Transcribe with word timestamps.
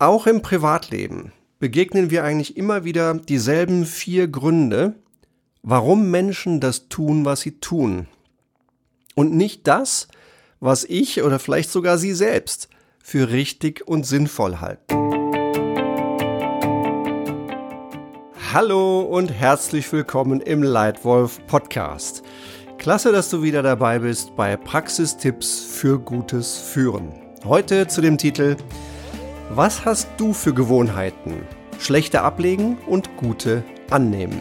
Auch 0.00 0.26
im 0.26 0.42
Privatleben 0.42 1.32
begegnen 1.60 2.10
wir 2.10 2.24
eigentlich 2.24 2.56
immer 2.56 2.84
wieder 2.84 3.14
dieselben 3.14 3.86
vier 3.86 4.26
Gründe, 4.26 4.96
warum 5.62 6.10
Menschen 6.10 6.58
das 6.58 6.88
tun, 6.88 7.24
was 7.24 7.42
sie 7.42 7.60
tun. 7.60 8.08
Und 9.14 9.36
nicht 9.36 9.68
das, 9.68 10.08
was 10.58 10.82
ich 10.82 11.22
oder 11.22 11.38
vielleicht 11.38 11.70
sogar 11.70 11.96
sie 11.96 12.12
selbst 12.12 12.68
für 12.98 13.30
richtig 13.30 13.86
und 13.86 14.04
sinnvoll 14.04 14.56
halten. 14.56 14.96
Hallo 18.52 19.02
und 19.02 19.28
herzlich 19.28 19.92
willkommen 19.92 20.40
im 20.40 20.64
Leitwolf 20.64 21.40
Podcast. 21.46 22.24
Klasse, 22.78 23.12
dass 23.12 23.30
du 23.30 23.44
wieder 23.44 23.62
dabei 23.62 24.00
bist 24.00 24.34
bei 24.34 24.56
Praxistipps 24.56 25.60
für 25.60 26.00
gutes 26.00 26.58
Führen. 26.58 27.14
Heute 27.44 27.86
zu 27.86 28.00
dem 28.00 28.18
Titel 28.18 28.56
Was 29.50 29.84
hast 29.84 30.08
du 30.16 30.32
für 30.32 30.54
Gewohnheiten? 30.54 31.34
Schlechte 31.78 32.22
ablegen 32.22 32.78
und 32.86 33.16
gute 33.18 33.62
annehmen. 33.90 34.40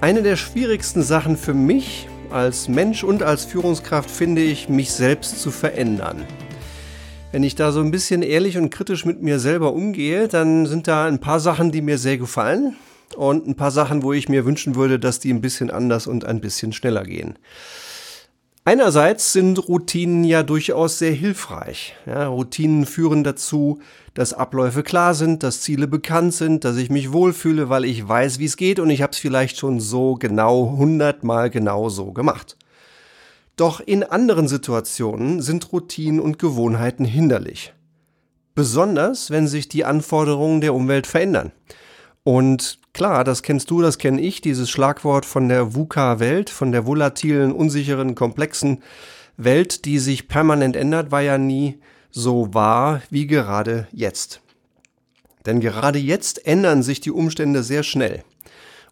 Eine 0.00 0.22
der 0.22 0.34
schwierigsten 0.34 1.02
Sachen 1.02 1.36
für 1.36 1.54
mich 1.54 2.08
als 2.30 2.68
Mensch 2.68 3.04
und 3.04 3.22
als 3.22 3.44
Führungskraft 3.44 4.10
finde 4.10 4.42
ich, 4.42 4.68
mich 4.68 4.90
selbst 4.90 5.40
zu 5.40 5.52
verändern. 5.52 6.24
Wenn 7.30 7.44
ich 7.44 7.54
da 7.54 7.70
so 7.70 7.80
ein 7.80 7.92
bisschen 7.92 8.22
ehrlich 8.22 8.58
und 8.58 8.70
kritisch 8.70 9.04
mit 9.04 9.22
mir 9.22 9.38
selber 9.38 9.72
umgehe, 9.72 10.26
dann 10.26 10.66
sind 10.66 10.88
da 10.88 11.06
ein 11.06 11.20
paar 11.20 11.38
Sachen, 11.38 11.70
die 11.70 11.80
mir 11.80 11.96
sehr 11.96 12.18
gefallen 12.18 12.76
und 13.16 13.46
ein 13.46 13.54
paar 13.54 13.70
Sachen, 13.70 14.02
wo 14.02 14.12
ich 14.12 14.28
mir 14.28 14.44
wünschen 14.44 14.74
würde, 14.74 14.98
dass 14.98 15.20
die 15.20 15.32
ein 15.32 15.40
bisschen 15.40 15.70
anders 15.70 16.08
und 16.08 16.24
ein 16.24 16.40
bisschen 16.40 16.72
schneller 16.72 17.04
gehen. 17.04 17.38
Einerseits 18.66 19.34
sind 19.34 19.68
Routinen 19.68 20.24
ja 20.24 20.42
durchaus 20.42 20.98
sehr 20.98 21.12
hilfreich. 21.12 21.94
Ja, 22.06 22.28
Routinen 22.28 22.86
führen 22.86 23.22
dazu, 23.22 23.80
dass 24.14 24.32
Abläufe 24.32 24.82
klar 24.82 25.14
sind, 25.14 25.42
dass 25.42 25.60
Ziele 25.60 25.86
bekannt 25.86 26.32
sind, 26.32 26.64
dass 26.64 26.78
ich 26.78 26.88
mich 26.88 27.12
wohlfühle, 27.12 27.68
weil 27.68 27.84
ich 27.84 28.08
weiß, 28.08 28.38
wie 28.38 28.46
es 28.46 28.56
geht 28.56 28.78
und 28.78 28.88
ich 28.88 29.02
habe 29.02 29.12
es 29.12 29.18
vielleicht 29.18 29.58
schon 29.58 29.80
so 29.80 30.14
genau 30.14 30.76
hundertmal 30.78 31.50
genau 31.50 31.90
so 31.90 32.12
gemacht. 32.12 32.56
Doch 33.56 33.80
in 33.80 34.02
anderen 34.02 34.48
Situationen 34.48 35.42
sind 35.42 35.70
Routinen 35.70 36.18
und 36.18 36.38
Gewohnheiten 36.38 37.04
hinderlich. 37.04 37.74
Besonders, 38.54 39.30
wenn 39.30 39.46
sich 39.46 39.68
die 39.68 39.84
Anforderungen 39.84 40.62
der 40.62 40.72
Umwelt 40.72 41.06
verändern. 41.06 41.52
Und 42.24 42.78
klar, 42.94 43.22
das 43.22 43.42
kennst 43.42 43.70
du, 43.70 43.82
das 43.82 43.98
kenne 43.98 44.20
ich, 44.20 44.40
dieses 44.40 44.70
Schlagwort 44.70 45.26
von 45.26 45.48
der 45.48 45.74
VUCA-Welt, 45.74 46.48
von 46.48 46.72
der 46.72 46.86
volatilen, 46.86 47.52
unsicheren, 47.52 48.14
komplexen 48.14 48.82
Welt, 49.36 49.84
die 49.84 49.98
sich 49.98 50.26
permanent 50.26 50.74
ändert, 50.74 51.10
war 51.10 51.20
ja 51.20 51.38
nie 51.38 51.78
so 52.10 52.54
wahr 52.54 53.02
wie 53.10 53.26
gerade 53.26 53.88
jetzt. 53.92 54.40
Denn 55.44 55.60
gerade 55.60 55.98
jetzt 55.98 56.46
ändern 56.46 56.82
sich 56.82 57.00
die 57.00 57.10
Umstände 57.10 57.62
sehr 57.62 57.82
schnell. 57.82 58.24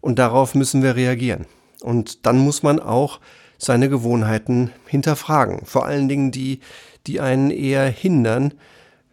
Und 0.01 0.19
darauf 0.19 0.53
müssen 0.53 0.83
wir 0.83 0.95
reagieren. 0.95 1.45
Und 1.81 2.25
dann 2.27 2.37
muss 2.37 2.61
man 2.61 2.79
auch 2.79 3.19
seine 3.57 3.89
Gewohnheiten 3.89 4.71
hinterfragen. 4.85 5.65
Vor 5.65 5.85
allen 5.85 6.07
Dingen 6.07 6.31
die, 6.31 6.59
die 7.07 7.19
einen 7.19 7.49
eher 7.49 7.85
hindern, 7.85 8.53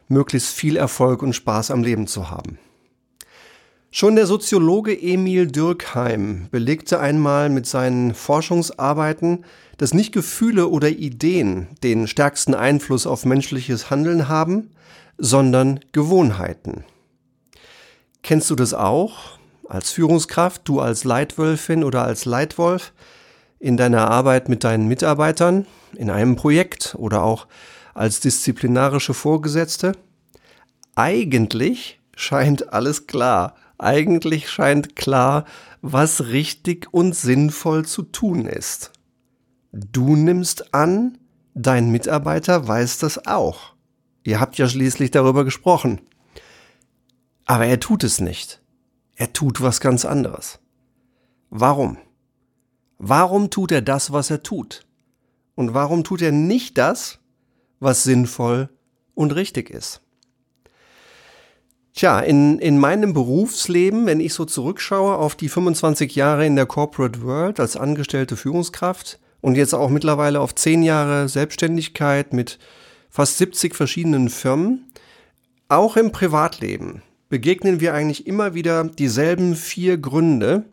möglichst 0.08 0.54
viel 0.54 0.76
Erfolg 0.76 1.22
und 1.22 1.32
Spaß 1.32 1.70
am 1.70 1.82
Leben 1.82 2.06
zu 2.06 2.30
haben. 2.30 2.58
Schon 3.92 4.14
der 4.14 4.26
Soziologe 4.26 4.96
Emil 4.96 5.48
Dürkheim 5.48 6.46
belegte 6.52 7.00
einmal 7.00 7.50
mit 7.50 7.66
seinen 7.66 8.14
Forschungsarbeiten, 8.14 9.44
dass 9.78 9.94
nicht 9.94 10.12
Gefühle 10.12 10.68
oder 10.68 10.90
Ideen 10.90 11.66
den 11.82 12.06
stärksten 12.06 12.54
Einfluss 12.54 13.04
auf 13.04 13.24
menschliches 13.24 13.90
Handeln 13.90 14.28
haben, 14.28 14.70
sondern 15.18 15.80
Gewohnheiten. 15.90 16.84
Kennst 18.22 18.48
du 18.50 18.54
das 18.54 18.74
auch? 18.74 19.38
Als 19.68 19.90
Führungskraft, 19.90 20.62
du 20.68 20.78
als 20.78 21.02
Leitwölfin 21.02 21.82
oder 21.82 22.04
als 22.04 22.26
Leitwolf, 22.26 22.92
in 23.58 23.76
deiner 23.76 24.08
Arbeit 24.08 24.48
mit 24.48 24.62
deinen 24.62 24.86
Mitarbeitern, 24.86 25.66
in 25.96 26.10
einem 26.10 26.36
Projekt 26.36 26.94
oder 26.96 27.24
auch 27.24 27.48
als 27.94 28.20
disziplinarische 28.20 29.14
Vorgesetzte? 29.14 29.92
Eigentlich 30.94 31.98
scheint 32.14 32.72
alles 32.72 33.08
klar 33.08 33.56
eigentlich 33.82 34.50
scheint 34.50 34.96
klar, 34.96 35.44
was 35.82 36.26
richtig 36.28 36.92
und 36.92 37.14
sinnvoll 37.14 37.84
zu 37.84 38.02
tun 38.02 38.46
ist. 38.46 38.92
Du 39.72 40.16
nimmst 40.16 40.74
an, 40.74 41.18
dein 41.54 41.90
Mitarbeiter 41.90 42.66
weiß 42.66 42.98
das 42.98 43.26
auch. 43.26 43.74
Ihr 44.24 44.40
habt 44.40 44.58
ja 44.58 44.68
schließlich 44.68 45.10
darüber 45.10 45.44
gesprochen. 45.44 46.00
Aber 47.46 47.66
er 47.66 47.80
tut 47.80 48.04
es 48.04 48.20
nicht. 48.20 48.62
Er 49.16 49.32
tut 49.32 49.60
was 49.60 49.80
ganz 49.80 50.04
anderes. 50.04 50.60
Warum? 51.50 51.98
Warum 52.98 53.50
tut 53.50 53.72
er 53.72 53.82
das, 53.82 54.12
was 54.12 54.30
er 54.30 54.42
tut? 54.42 54.86
Und 55.54 55.74
warum 55.74 56.04
tut 56.04 56.22
er 56.22 56.32
nicht 56.32 56.78
das, 56.78 57.18
was 57.80 58.02
sinnvoll 58.02 58.68
und 59.14 59.34
richtig 59.34 59.70
ist? 59.70 60.02
Tja, 62.00 62.20
in, 62.20 62.58
in 62.60 62.78
meinem 62.78 63.12
Berufsleben, 63.12 64.06
wenn 64.06 64.20
ich 64.20 64.32
so 64.32 64.46
zurückschaue 64.46 65.16
auf 65.16 65.34
die 65.34 65.50
25 65.50 66.14
Jahre 66.14 66.46
in 66.46 66.56
der 66.56 66.64
Corporate 66.64 67.22
World 67.22 67.60
als 67.60 67.76
angestellte 67.76 68.38
Führungskraft 68.38 69.18
und 69.42 69.54
jetzt 69.54 69.74
auch 69.74 69.90
mittlerweile 69.90 70.40
auf 70.40 70.54
10 70.54 70.82
Jahre 70.82 71.28
Selbstständigkeit 71.28 72.32
mit 72.32 72.58
fast 73.10 73.36
70 73.36 73.76
verschiedenen 73.76 74.30
Firmen, 74.30 74.90
auch 75.68 75.98
im 75.98 76.10
Privatleben 76.10 77.02
begegnen 77.28 77.80
wir 77.80 77.92
eigentlich 77.92 78.26
immer 78.26 78.54
wieder 78.54 78.84
dieselben 78.84 79.54
vier 79.54 79.98
Gründe, 79.98 80.64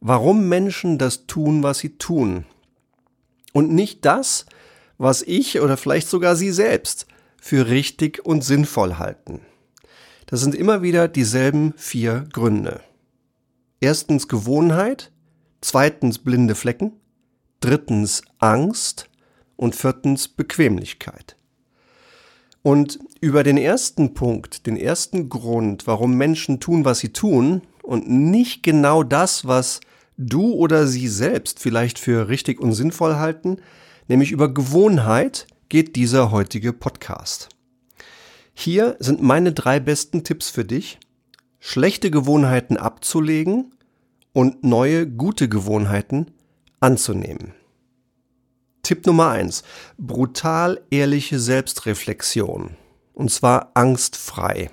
warum 0.00 0.50
Menschen 0.50 0.98
das 0.98 1.26
tun, 1.26 1.62
was 1.62 1.78
sie 1.78 1.96
tun. 1.96 2.44
Und 3.54 3.72
nicht 3.72 4.04
das, 4.04 4.44
was 4.98 5.22
ich 5.22 5.62
oder 5.62 5.78
vielleicht 5.78 6.08
sogar 6.08 6.36
sie 6.36 6.50
selbst 6.50 7.06
für 7.40 7.68
richtig 7.70 8.26
und 8.26 8.44
sinnvoll 8.44 8.98
halten. 8.98 9.40
Das 10.30 10.42
sind 10.42 10.54
immer 10.54 10.82
wieder 10.82 11.08
dieselben 11.08 11.72
vier 11.78 12.26
Gründe. 12.34 12.82
Erstens 13.80 14.28
Gewohnheit, 14.28 15.10
zweitens 15.62 16.18
blinde 16.18 16.54
Flecken, 16.54 16.92
drittens 17.60 18.20
Angst 18.38 19.08
und 19.56 19.74
viertens 19.74 20.28
Bequemlichkeit. 20.28 21.36
Und 22.60 22.98
über 23.22 23.42
den 23.42 23.56
ersten 23.56 24.12
Punkt, 24.12 24.66
den 24.66 24.76
ersten 24.76 25.30
Grund, 25.30 25.86
warum 25.86 26.18
Menschen 26.18 26.60
tun, 26.60 26.84
was 26.84 26.98
sie 26.98 27.14
tun 27.14 27.62
und 27.82 28.10
nicht 28.10 28.62
genau 28.62 29.02
das, 29.02 29.46
was 29.46 29.80
du 30.18 30.52
oder 30.52 30.86
sie 30.86 31.08
selbst 31.08 31.58
vielleicht 31.58 31.98
für 31.98 32.28
richtig 32.28 32.60
und 32.60 32.74
sinnvoll 32.74 33.14
halten, 33.16 33.56
nämlich 34.08 34.30
über 34.30 34.52
Gewohnheit, 34.52 35.46
geht 35.70 35.96
dieser 35.96 36.30
heutige 36.30 36.74
Podcast. 36.74 37.48
Hier 38.60 38.96
sind 38.98 39.22
meine 39.22 39.52
drei 39.52 39.78
besten 39.78 40.24
Tipps 40.24 40.50
für 40.50 40.64
dich, 40.64 40.98
schlechte 41.60 42.10
Gewohnheiten 42.10 42.76
abzulegen 42.76 43.72
und 44.32 44.64
neue 44.64 45.06
gute 45.06 45.48
Gewohnheiten 45.48 46.32
anzunehmen. 46.80 47.54
Tipp 48.82 49.06
Nummer 49.06 49.28
eins: 49.28 49.62
Brutal 49.96 50.80
ehrliche 50.90 51.38
Selbstreflexion. 51.38 52.70
Und 53.14 53.30
zwar 53.30 53.70
angstfrei. 53.74 54.72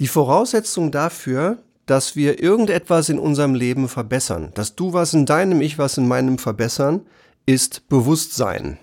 Die 0.00 0.08
Voraussetzung 0.08 0.90
dafür, 0.90 1.58
dass 1.84 2.16
wir 2.16 2.42
irgendetwas 2.42 3.10
in 3.10 3.18
unserem 3.18 3.54
Leben 3.54 3.90
verbessern, 3.90 4.52
dass 4.54 4.74
du 4.74 4.94
was 4.94 5.12
in 5.12 5.26
deinem, 5.26 5.60
ich 5.60 5.76
was 5.76 5.98
in 5.98 6.08
meinem 6.08 6.38
verbessern, 6.38 7.04
ist 7.44 7.90
Bewusstsein. 7.90 8.78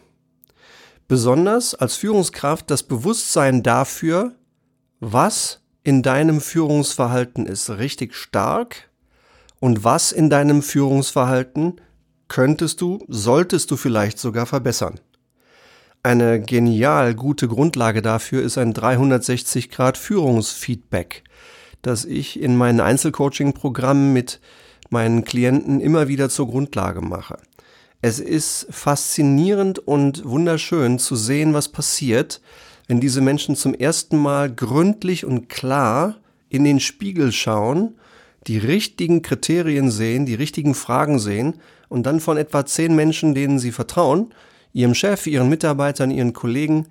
Besonders 1.07 1.75
als 1.75 1.95
Führungskraft 1.95 2.71
das 2.71 2.83
Bewusstsein 2.83 3.63
dafür, 3.63 4.35
was 4.99 5.61
in 5.83 6.01
deinem 6.01 6.39
Führungsverhalten 6.39 7.45
ist 7.45 7.69
richtig 7.69 8.15
stark 8.15 8.89
und 9.59 9.83
was 9.83 10.11
in 10.11 10.29
deinem 10.29 10.61
Führungsverhalten 10.61 11.81
könntest 12.29 12.81
du, 12.81 13.03
solltest 13.07 13.69
du 13.69 13.75
vielleicht 13.75 14.17
sogar 14.17 14.45
verbessern. 14.45 14.99
Eine 16.03 16.41
genial 16.41 17.15
gute 17.15 17.47
Grundlage 17.47 18.01
dafür 18.01 18.41
ist 18.41 18.57
ein 18.57 18.73
360 18.73 19.69
Grad 19.69 19.97
Führungsfeedback, 19.97 21.23
das 21.81 22.05
ich 22.05 22.41
in 22.41 22.55
meinen 22.55 22.81
Einzelcoaching-Programmen 22.81 24.13
mit 24.13 24.41
meinen 24.89 25.23
Klienten 25.23 25.79
immer 25.79 26.07
wieder 26.07 26.29
zur 26.29 26.47
Grundlage 26.47 27.01
mache. 27.01 27.37
Es 28.05 28.19
ist 28.19 28.67
faszinierend 28.69 29.79
und 29.79 30.25
wunderschön 30.25 30.99
zu 30.99 31.15
sehen, 31.15 31.53
was 31.53 31.69
passiert, 31.69 32.41
wenn 32.89 32.99
diese 32.99 33.21
Menschen 33.21 33.55
zum 33.55 33.73
ersten 33.73 34.17
Mal 34.17 34.53
gründlich 34.53 35.23
und 35.23 35.47
klar 35.47 36.17
in 36.49 36.65
den 36.65 36.81
Spiegel 36.81 37.31
schauen, 37.31 37.95
die 38.45 38.57
richtigen 38.57 39.21
Kriterien 39.21 39.89
sehen, 39.89 40.25
die 40.25 40.35
richtigen 40.35 40.75
Fragen 40.75 41.17
sehen 41.17 41.61
und 41.87 42.05
dann 42.05 42.19
von 42.19 42.35
etwa 42.35 42.65
zehn 42.65 42.93
Menschen, 42.93 43.35
denen 43.35 43.57
sie 43.57 43.71
vertrauen, 43.71 44.33
ihrem 44.73 44.95
Chef, 44.95 45.25
ihren 45.25 45.47
Mitarbeitern, 45.47 46.11
ihren 46.11 46.33
Kollegen 46.33 46.87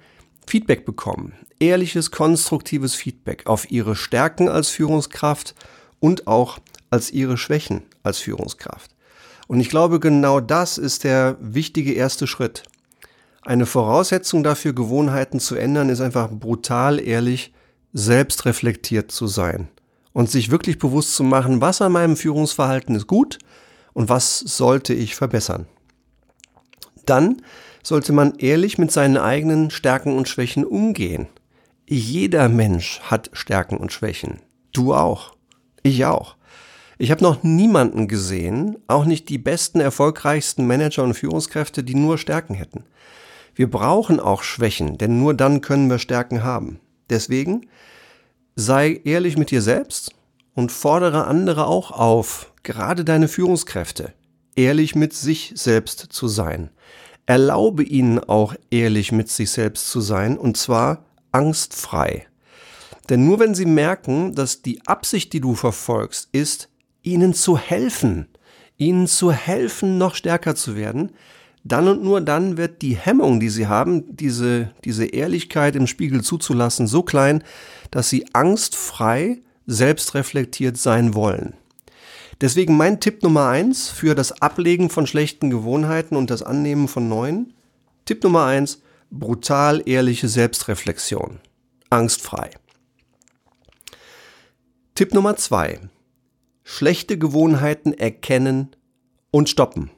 Feedback 0.47 0.87
bekommen. 0.87 1.35
ehrliches, 1.61 2.11
konstruktives 2.11 2.95
Feedback 2.95 3.47
auf 3.47 3.71
ihre 3.71 3.97
Stärken 3.97 4.49
als 4.49 4.71
Führungskraft 4.71 5.55
und 6.01 6.27
auch 6.27 6.59
als 6.89 7.11
ihre 7.11 7.37
Schwächen 7.37 7.83
als 8.03 8.19
Führungskraft. 8.19 8.93
Und 9.49 9.61
ich 9.61 9.69
glaube, 9.69 10.01
genau 10.01 10.41
das 10.41 10.79
ist 10.79 11.05
der 11.05 11.37
wichtige 11.41 11.93
erste 11.93 12.27
Schritt. 12.27 12.63
Eine 13.43 13.67
Voraussetzung 13.67 14.45
dafür, 14.45 14.73
Gewohnheiten 14.73 15.41
zu 15.41 15.57
ändern, 15.57 15.89
ist 15.89 16.01
einfach 16.01 16.31
brutal 16.31 17.01
ehrlich, 17.01 17.53
selbstreflektiert 17.93 19.11
zu 19.11 19.27
sein 19.27 19.69
und 20.13 20.31
sich 20.31 20.51
wirklich 20.51 20.79
bewusst 20.79 21.15
zu 21.15 21.25
machen, 21.25 21.61
was 21.61 21.83
an 21.83 21.93
meinem 21.93 22.17
Führungsverhalten 22.17 22.95
ist 22.95 23.07
gut 23.07 23.39
und 23.93 24.09
was 24.09 24.39
sollte 24.39 24.95
ich 24.95 25.17
verbessern. 25.17 25.67
Dann 27.05 27.43
sollte 27.83 28.13
man 28.13 28.37
ehrlich 28.37 28.79
mit 28.79 28.93
seinen 28.93 29.17
eigenen 29.17 29.71
Stärken 29.71 30.17
und 30.17 30.29
Schwächen 30.29 30.65
umgehen. 30.65 31.27
Jeder 31.87 32.49
Mensch 32.49 33.01
hat 33.03 33.31
Stärken 33.33 33.77
und 33.77 33.93
Schwächen. 33.93 34.41
Du 34.73 34.95
auch. 34.95 35.35
Ich 35.83 36.05
auch. 36.05 36.37
Ich 37.03 37.11
habe 37.11 37.25
noch 37.25 37.43
niemanden 37.43 38.07
gesehen, 38.07 38.77
auch 38.87 39.05
nicht 39.05 39.29
die 39.29 39.39
besten, 39.39 39.81
erfolgreichsten 39.81 40.69
Manager 40.69 41.03
und 41.03 41.15
Führungskräfte, 41.15 41.83
die 41.83 41.97
nur 41.97 42.17
Stärken 42.17 42.55
hätten. 42.55 42.85
Wir 43.57 43.69
brauchen 43.69 44.21
auch 44.21 44.45
Schwächen, 44.45 44.99
denn 44.99 45.19
nur 45.19 45.35
dann 45.35 45.63
können 45.63 45.91
wir 45.91 45.99
Stärken 45.99 46.45
haben. 46.45 46.79
Deswegen 47.11 47.67
sei 48.55 49.01
ehrlich 49.03 49.37
mit 49.37 49.51
dir 49.51 49.63
selbst 49.63 50.15
und 50.55 50.71
fordere 50.71 51.27
andere 51.27 51.67
auch 51.67 51.91
auf, 51.91 52.53
gerade 52.63 53.05
deine 53.05 53.27
Führungskräfte, 53.27 54.13
ehrlich 54.55 54.95
mit 54.95 55.13
sich 55.13 55.55
selbst 55.57 55.99
zu 55.99 56.29
sein. 56.29 56.71
Erlaube 57.27 57.83
ihnen 57.83 58.21
auch 58.21 58.55
ehrlich 58.71 59.11
mit 59.11 59.29
sich 59.29 59.51
selbst 59.51 59.91
zu 59.91 60.01
sein, 60.01 60.39
und 60.39 60.57
zwar 60.57 61.05
angstfrei. 61.33 62.29
Denn 63.09 63.27
nur 63.27 63.41
wenn 63.41 63.57
sie 63.57 63.67
merken, 63.67 64.37
dass 64.37 64.63
die 64.63 64.87
Absicht, 64.87 65.33
die 65.33 65.41
du 65.41 65.57
verfolgst, 65.57 66.29
ist, 66.31 66.69
ihnen 67.03 67.35
zu 67.35 67.59
helfen, 67.59 68.29
ihnen 68.77 69.07
zu 69.07 69.33
helfen, 69.33 69.99
noch 69.99 70.15
stärker 70.15 70.55
zu 70.55 70.77
werden, 70.77 71.13
dann 71.65 71.87
und 71.87 72.03
nur 72.03 72.21
dann 72.21 72.57
wird 72.57 72.83
die 72.83 72.97
Hemmung, 72.97 73.39
die 73.39 73.49
sie 73.49 73.69
haben, 73.69 74.17
diese, 74.17 74.71
diese 74.85 75.07
Ehrlichkeit 75.07 75.77
im 75.77 75.87
Spiegel 75.87 76.23
zuzulassen, 76.23 76.87
so 76.87 77.03
klein, 77.03 77.45
dass 77.91 78.09
sie 78.09 78.27
angstfrei 78.33 79.39
selbstreflektiert 79.67 80.77
sein 80.77 81.15
wollen. 81.15 81.55
Deswegen 82.41 82.77
mein 82.77 82.99
Tipp 82.99 83.23
Nummer 83.23 83.47
eins 83.47 83.89
für 83.89 84.17
das 84.17 84.43
Ablegen 84.43 84.91
von 84.91 85.07
schlechten 85.07 85.51
Gewohnheiten 85.51 86.17
und 86.17 86.31
das 86.31 86.43
Annehmen 86.43 86.89
von 86.89 87.09
neuen. 87.09 87.55
Tipp 88.05 88.25
Nummer 88.25 88.47
eins, 88.47 88.83
brutal 89.13 89.83
ehrliche 89.87 90.27
Selbstreflexion. 90.29 91.39
Angstfrei. 91.91 92.51
Tipp 94.97 95.15
Nummer 95.15 95.37
zwei, 95.37 95.79
schlechte 96.65 97.19
Gewohnheiten 97.19 97.93
erkennen 97.93 98.71
und 99.31 99.49
stoppen. 99.49 99.91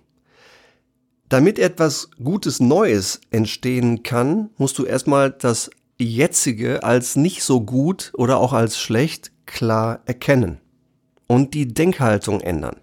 Damit 1.28 1.58
etwas 1.58 2.10
Gutes 2.22 2.60
Neues 2.60 3.20
entstehen 3.30 4.02
kann, 4.02 4.50
musst 4.56 4.78
du 4.78 4.84
erstmal 4.84 5.30
das 5.30 5.70
jetzige 5.98 6.82
als 6.82 7.16
nicht 7.16 7.42
so 7.42 7.60
gut 7.60 8.12
oder 8.16 8.38
auch 8.38 8.52
als 8.52 8.78
schlecht 8.78 9.32
klar 9.46 10.00
erkennen 10.06 10.58
und 11.26 11.54
die 11.54 11.72
Denkhaltung 11.72 12.40
ändern. 12.40 12.76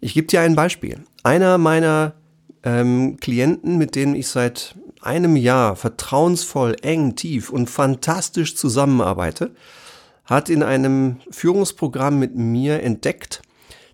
Ich 0.00 0.14
gebe 0.14 0.26
dir 0.26 0.40
ein 0.40 0.54
Beispiel. 0.54 1.00
Einer 1.22 1.58
meiner 1.58 2.14
ähm, 2.62 3.16
Klienten, 3.20 3.78
mit 3.78 3.94
denen 3.94 4.14
ich 4.14 4.28
seit 4.28 4.74
einem 5.00 5.36
Jahr 5.36 5.76
vertrauensvoll, 5.76 6.76
eng, 6.82 7.14
tief 7.14 7.50
und 7.50 7.68
fantastisch 7.68 8.56
zusammenarbeite, 8.56 9.54
hat 10.24 10.48
in 10.48 10.62
einem 10.62 11.20
Führungsprogramm 11.30 12.18
mit 12.18 12.34
mir 12.34 12.82
entdeckt, 12.82 13.42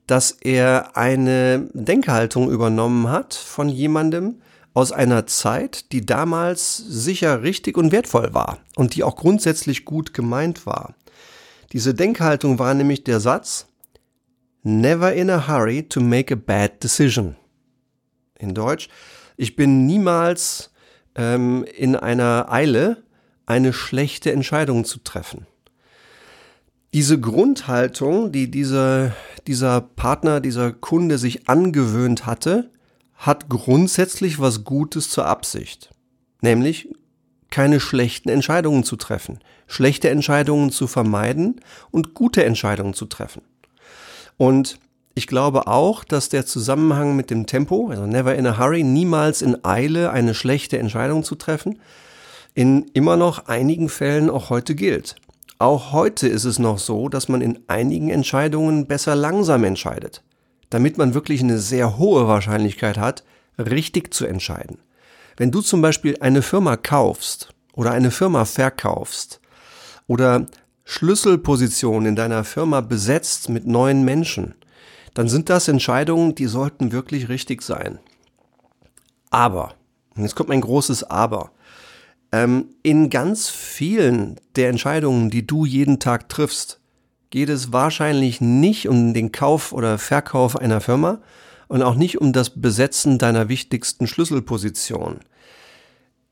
dass 0.06 0.32
er 0.32 0.96
eine 0.96 1.68
Denkhaltung 1.72 2.50
übernommen 2.50 3.08
hat 3.08 3.34
von 3.34 3.68
jemandem 3.68 4.40
aus 4.74 4.92
einer 4.92 5.26
Zeit, 5.26 5.92
die 5.92 6.06
damals 6.06 6.76
sicher 6.76 7.42
richtig 7.42 7.76
und 7.76 7.92
wertvoll 7.92 8.34
war 8.34 8.58
und 8.76 8.94
die 8.94 9.02
auch 9.02 9.16
grundsätzlich 9.16 9.84
gut 9.84 10.14
gemeint 10.14 10.66
war. 10.66 10.94
Diese 11.72 11.94
Denkhaltung 11.94 12.58
war 12.58 12.74
nämlich 12.74 13.04
der 13.04 13.20
Satz, 13.20 13.66
Never 14.62 15.12
in 15.14 15.30
a 15.30 15.48
hurry 15.48 15.88
to 15.88 16.00
make 16.00 16.34
a 16.34 16.36
bad 16.36 16.82
decision. 16.82 17.36
In 18.38 18.54
Deutsch, 18.54 18.88
ich 19.36 19.56
bin 19.56 19.86
niemals 19.86 20.70
ähm, 21.14 21.64
in 21.76 21.96
einer 21.96 22.52
Eile, 22.52 23.02
eine 23.46 23.72
schlechte 23.72 24.32
Entscheidung 24.32 24.84
zu 24.84 24.98
treffen. 24.98 25.46
Diese 26.92 27.20
Grundhaltung, 27.20 28.32
die 28.32 28.50
diese, 28.50 29.14
dieser 29.46 29.80
Partner, 29.80 30.40
dieser 30.40 30.72
Kunde 30.72 31.18
sich 31.18 31.48
angewöhnt 31.48 32.26
hatte, 32.26 32.70
hat 33.14 33.48
grundsätzlich 33.48 34.40
was 34.40 34.64
Gutes 34.64 35.08
zur 35.08 35.26
Absicht. 35.26 35.90
Nämlich 36.40 36.88
keine 37.48 37.78
schlechten 37.78 38.28
Entscheidungen 38.28 38.82
zu 38.82 38.96
treffen, 38.96 39.38
schlechte 39.68 40.10
Entscheidungen 40.10 40.72
zu 40.72 40.88
vermeiden 40.88 41.60
und 41.92 42.14
gute 42.14 42.44
Entscheidungen 42.44 42.94
zu 42.94 43.06
treffen. 43.06 43.42
Und 44.36 44.80
ich 45.14 45.28
glaube 45.28 45.68
auch, 45.68 46.02
dass 46.02 46.28
der 46.28 46.44
Zusammenhang 46.44 47.14
mit 47.14 47.30
dem 47.30 47.46
Tempo, 47.46 47.88
also 47.90 48.06
never 48.06 48.34
in 48.34 48.46
a 48.46 48.58
hurry, 48.58 48.82
niemals 48.82 49.42
in 49.42 49.64
Eile 49.64 50.10
eine 50.10 50.34
schlechte 50.34 50.78
Entscheidung 50.78 51.22
zu 51.22 51.36
treffen, 51.36 51.78
in 52.54 52.86
immer 52.94 53.16
noch 53.16 53.46
einigen 53.46 53.88
Fällen 53.88 54.28
auch 54.28 54.50
heute 54.50 54.74
gilt. 54.74 55.14
Auch 55.60 55.92
heute 55.92 56.26
ist 56.26 56.46
es 56.46 56.58
noch 56.58 56.78
so, 56.78 57.10
dass 57.10 57.28
man 57.28 57.42
in 57.42 57.58
einigen 57.66 58.08
Entscheidungen 58.08 58.86
besser 58.86 59.14
langsam 59.14 59.62
entscheidet, 59.64 60.22
damit 60.70 60.96
man 60.96 61.12
wirklich 61.12 61.42
eine 61.42 61.58
sehr 61.58 61.98
hohe 61.98 62.26
Wahrscheinlichkeit 62.26 62.96
hat, 62.96 63.24
richtig 63.58 64.14
zu 64.14 64.24
entscheiden. 64.24 64.78
Wenn 65.36 65.50
du 65.50 65.60
zum 65.60 65.82
Beispiel 65.82 66.16
eine 66.20 66.40
Firma 66.40 66.78
kaufst 66.78 67.50
oder 67.74 67.90
eine 67.90 68.10
Firma 68.10 68.46
verkaufst 68.46 69.42
oder 70.06 70.46
Schlüsselpositionen 70.84 72.08
in 72.08 72.16
deiner 72.16 72.44
Firma 72.44 72.80
besetzt 72.80 73.50
mit 73.50 73.66
neuen 73.66 74.02
Menschen, 74.02 74.54
dann 75.12 75.28
sind 75.28 75.50
das 75.50 75.68
Entscheidungen, 75.68 76.34
die 76.34 76.46
sollten 76.46 76.90
wirklich 76.90 77.28
richtig 77.28 77.60
sein. 77.60 77.98
Aber, 79.28 79.74
und 80.16 80.22
jetzt 80.22 80.36
kommt 80.36 80.52
ein 80.52 80.62
großes 80.62 81.04
Aber, 81.04 81.50
ähm, 82.32 82.66
in 82.82 83.10
ganz 83.10 83.48
vielen 83.48 84.36
der 84.56 84.68
Entscheidungen, 84.68 85.30
die 85.30 85.46
du 85.46 85.64
jeden 85.64 85.98
Tag 85.98 86.28
triffst, 86.28 86.80
geht 87.30 87.48
es 87.48 87.72
wahrscheinlich 87.72 88.40
nicht 88.40 88.88
um 88.88 89.14
den 89.14 89.32
Kauf 89.32 89.72
oder 89.72 89.98
Verkauf 89.98 90.56
einer 90.56 90.80
Firma 90.80 91.20
und 91.68 91.82
auch 91.82 91.94
nicht 91.94 92.20
um 92.20 92.32
das 92.32 92.60
Besetzen 92.60 93.18
deiner 93.18 93.48
wichtigsten 93.48 94.06
Schlüsselposition. 94.06 95.20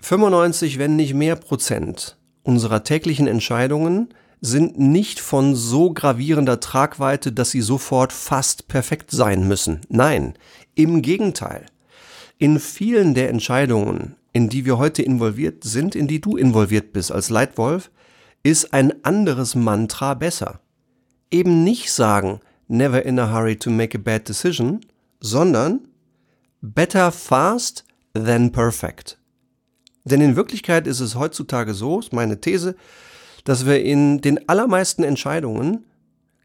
95, 0.00 0.78
wenn 0.78 0.96
nicht 0.96 1.14
mehr 1.14 1.36
Prozent 1.36 2.16
unserer 2.42 2.82
täglichen 2.82 3.26
Entscheidungen 3.26 4.08
sind 4.40 4.78
nicht 4.78 5.20
von 5.20 5.54
so 5.54 5.92
gravierender 5.92 6.60
Tragweite, 6.60 7.32
dass 7.32 7.50
sie 7.50 7.60
sofort 7.60 8.12
fast 8.12 8.68
perfekt 8.68 9.10
sein 9.10 9.46
müssen. 9.46 9.80
Nein, 9.88 10.34
im 10.74 11.02
Gegenteil. 11.02 11.66
In 12.38 12.60
vielen 12.60 13.14
der 13.14 13.30
Entscheidungen, 13.30 14.14
in 14.32 14.48
die 14.48 14.64
wir 14.64 14.78
heute 14.78 15.02
involviert 15.02 15.64
sind, 15.64 15.94
in 15.94 16.06
die 16.06 16.20
du 16.20 16.36
involviert 16.36 16.92
bist 16.92 17.12
als 17.12 17.30
Leitwolf, 17.30 17.90
ist 18.42 18.72
ein 18.72 19.04
anderes 19.04 19.54
Mantra 19.54 20.14
besser. 20.14 20.60
Eben 21.30 21.64
nicht 21.64 21.92
sagen, 21.92 22.40
never 22.68 23.04
in 23.04 23.18
a 23.18 23.32
hurry 23.32 23.56
to 23.56 23.70
make 23.70 23.96
a 23.96 24.00
bad 24.00 24.28
decision, 24.28 24.80
sondern 25.20 25.88
better 26.60 27.10
fast 27.12 27.84
than 28.14 28.52
perfect. 28.52 29.18
Denn 30.04 30.20
in 30.20 30.36
Wirklichkeit 30.36 30.86
ist 30.86 31.00
es 31.00 31.14
heutzutage 31.14 31.74
so, 31.74 32.00
ist 32.00 32.12
meine 32.12 32.40
These, 32.40 32.76
dass 33.44 33.66
wir 33.66 33.82
in 33.82 34.20
den 34.20 34.48
allermeisten 34.48 35.04
Entscheidungen 35.04 35.84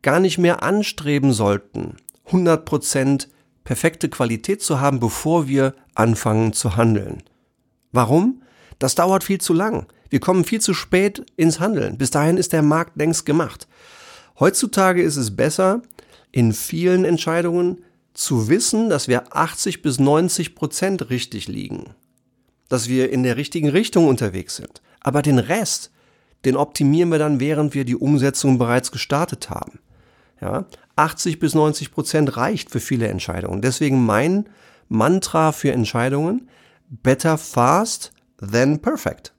gar 0.02 0.20
nicht 0.20 0.38
mehr 0.38 0.64
anstreben 0.64 1.32
sollten, 1.32 1.98
100% 2.30 3.28
perfekte 3.64 4.10
Qualität 4.10 4.62
zu 4.62 4.82
haben, 4.82 5.00
bevor 5.00 5.48
wir 5.48 5.76
anfangen 5.96 6.54
zu 6.54 6.76
handeln. 6.76 7.24
Warum? 7.94 8.42
Das 8.80 8.96
dauert 8.96 9.24
viel 9.24 9.40
zu 9.40 9.54
lang. 9.54 9.86
Wir 10.10 10.20
kommen 10.20 10.44
viel 10.44 10.60
zu 10.60 10.74
spät 10.74 11.26
ins 11.38 11.60
Handeln. 11.60 11.98
Bis 11.98 12.12
dahin 12.12 12.38
ist 12.38 12.52
der 12.52 12.62
Markt 12.62 12.98
längst 12.98 13.26
gemacht. 13.26 13.68
Heutzutage 14.40 15.02
ist 15.02 15.16
es 15.16 15.36
besser, 15.36 15.82
in 16.32 16.52
vielen 16.54 17.06
Entscheidungen 17.06 17.84
zu 18.14 18.50
wissen, 18.50 18.90
dass 18.90 19.08
wir 19.08 19.36
80 19.36 19.82
bis 19.82 20.00
90 20.00 20.56
Prozent 20.56 21.10
richtig 21.10 21.48
liegen. 21.48 21.92
Dass 22.68 22.90
wir 22.90 23.12
in 23.12 23.24
der 23.24 23.38
richtigen 23.38 23.70
Richtung 23.70 24.08
unterwegs 24.08 24.56
sind. 24.56 24.82
Aber 25.00 25.22
den 25.22 25.40
Rest, 25.40 25.92
den 26.46 26.58
optimieren 26.58 27.10
wir 27.10 27.20
dann, 27.20 27.40
während 27.40 27.74
wir 27.74 27.86
die 27.86 27.96
Umsetzung 27.96 28.58
bereits 28.58 28.92
gestartet 28.92 29.50
haben. 29.50 29.80
Ja, 30.42 30.66
80 30.96 31.40
bis 31.40 31.56
90 31.56 31.92
Prozent 31.92 32.38
reicht 32.38 32.72
für 32.72 32.80
viele 32.80 33.08
Entscheidungen. 33.08 33.62
Deswegen 33.62 34.06
mein 34.06 34.50
Mantra 34.90 35.52
für 35.52 35.72
Entscheidungen, 35.72 36.50
better 36.90 37.38
fast 37.38 38.12
than 38.40 38.82
perfect. 38.82 39.34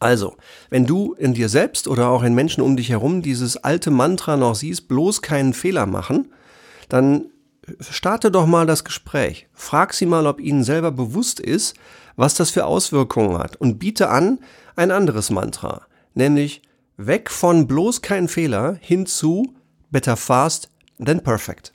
Also, 0.00 0.36
wenn 0.70 0.86
du 0.86 1.14
in 1.14 1.34
dir 1.34 1.48
selbst 1.48 1.88
oder 1.88 2.08
auch 2.08 2.22
in 2.22 2.34
Menschen 2.34 2.62
um 2.62 2.76
dich 2.76 2.90
herum 2.90 3.22
dieses 3.22 3.56
alte 3.56 3.90
Mantra 3.90 4.36
noch 4.36 4.54
siehst, 4.54 4.88
bloß 4.88 5.22
keinen 5.22 5.54
Fehler 5.54 5.86
machen, 5.86 6.30
dann 6.88 7.26
starte 7.80 8.30
doch 8.30 8.46
mal 8.46 8.66
das 8.66 8.84
Gespräch. 8.84 9.48
Frag 9.52 9.94
sie 9.94 10.06
mal, 10.06 10.26
ob 10.26 10.40
ihnen 10.40 10.64
selber 10.64 10.90
bewusst 10.90 11.40
ist, 11.40 11.74
was 12.16 12.34
das 12.34 12.50
für 12.50 12.66
Auswirkungen 12.66 13.38
hat 13.38 13.56
und 13.56 13.78
biete 13.78 14.10
an 14.10 14.40
ein 14.76 14.90
anderes 14.90 15.30
Mantra, 15.30 15.86
nämlich 16.14 16.62
weg 16.96 17.30
von 17.30 17.66
bloß 17.66 18.02
kein 18.02 18.28
Fehler 18.28 18.76
hin 18.80 19.06
zu 19.06 19.54
better 19.90 20.16
fast 20.16 20.70
than 21.04 21.22
perfect. 21.22 21.73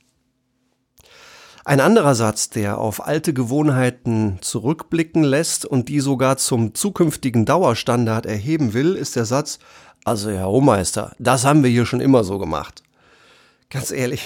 Ein 1.70 1.82
anderer 1.82 2.16
Satz, 2.16 2.50
der 2.50 2.80
auf 2.80 3.06
alte 3.06 3.32
Gewohnheiten 3.32 4.40
zurückblicken 4.42 5.24
lässt 5.24 5.66
und 5.66 5.88
die 5.88 6.00
sogar 6.00 6.38
zum 6.38 6.74
zukünftigen 6.74 7.46
Dauerstandard 7.46 8.26
erheben 8.26 8.74
will, 8.74 8.96
ist 8.96 9.16
der 9.16 9.26
Satz, 9.26 9.60
also 10.04 10.32
Herr 10.32 10.48
Hohmeister, 10.48 11.12
das 11.20 11.46
haben 11.46 11.64
wir 11.64 11.70
hier 11.70 11.86
schon 11.86 12.02
immer 12.02 12.24
so 12.24 12.40
gemacht. 12.40 12.82
Ganz 13.70 13.92
ehrlich, 13.92 14.24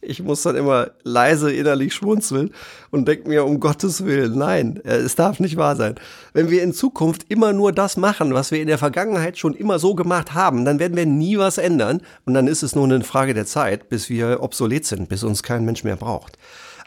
ich 0.00 0.22
muss 0.22 0.40
dann 0.40 0.56
immer 0.56 0.92
leise 1.02 1.52
innerlich 1.52 1.92
schmunzeln 1.92 2.54
und 2.90 3.06
denke 3.06 3.28
mir, 3.28 3.44
um 3.44 3.60
Gottes 3.60 4.06
Willen, 4.06 4.38
nein, 4.38 4.80
äh, 4.86 4.96
es 4.96 5.16
darf 5.16 5.38
nicht 5.38 5.58
wahr 5.58 5.76
sein. 5.76 5.96
Wenn 6.32 6.48
wir 6.48 6.62
in 6.62 6.72
Zukunft 6.72 7.26
immer 7.28 7.52
nur 7.52 7.72
das 7.72 7.98
machen, 7.98 8.32
was 8.32 8.52
wir 8.52 8.62
in 8.62 8.68
der 8.68 8.78
Vergangenheit 8.78 9.36
schon 9.36 9.52
immer 9.52 9.78
so 9.78 9.94
gemacht 9.94 10.32
haben, 10.32 10.64
dann 10.64 10.78
werden 10.78 10.96
wir 10.96 11.04
nie 11.04 11.36
was 11.36 11.58
ändern 11.58 12.00
und 12.24 12.32
dann 12.32 12.46
ist 12.46 12.62
es 12.62 12.74
nur 12.74 12.84
eine 12.84 13.04
Frage 13.04 13.34
der 13.34 13.44
Zeit, 13.44 13.90
bis 13.90 14.08
wir 14.08 14.42
obsolet 14.42 14.86
sind, 14.86 15.10
bis 15.10 15.24
uns 15.24 15.42
kein 15.42 15.66
Mensch 15.66 15.84
mehr 15.84 15.96
braucht. 15.96 16.38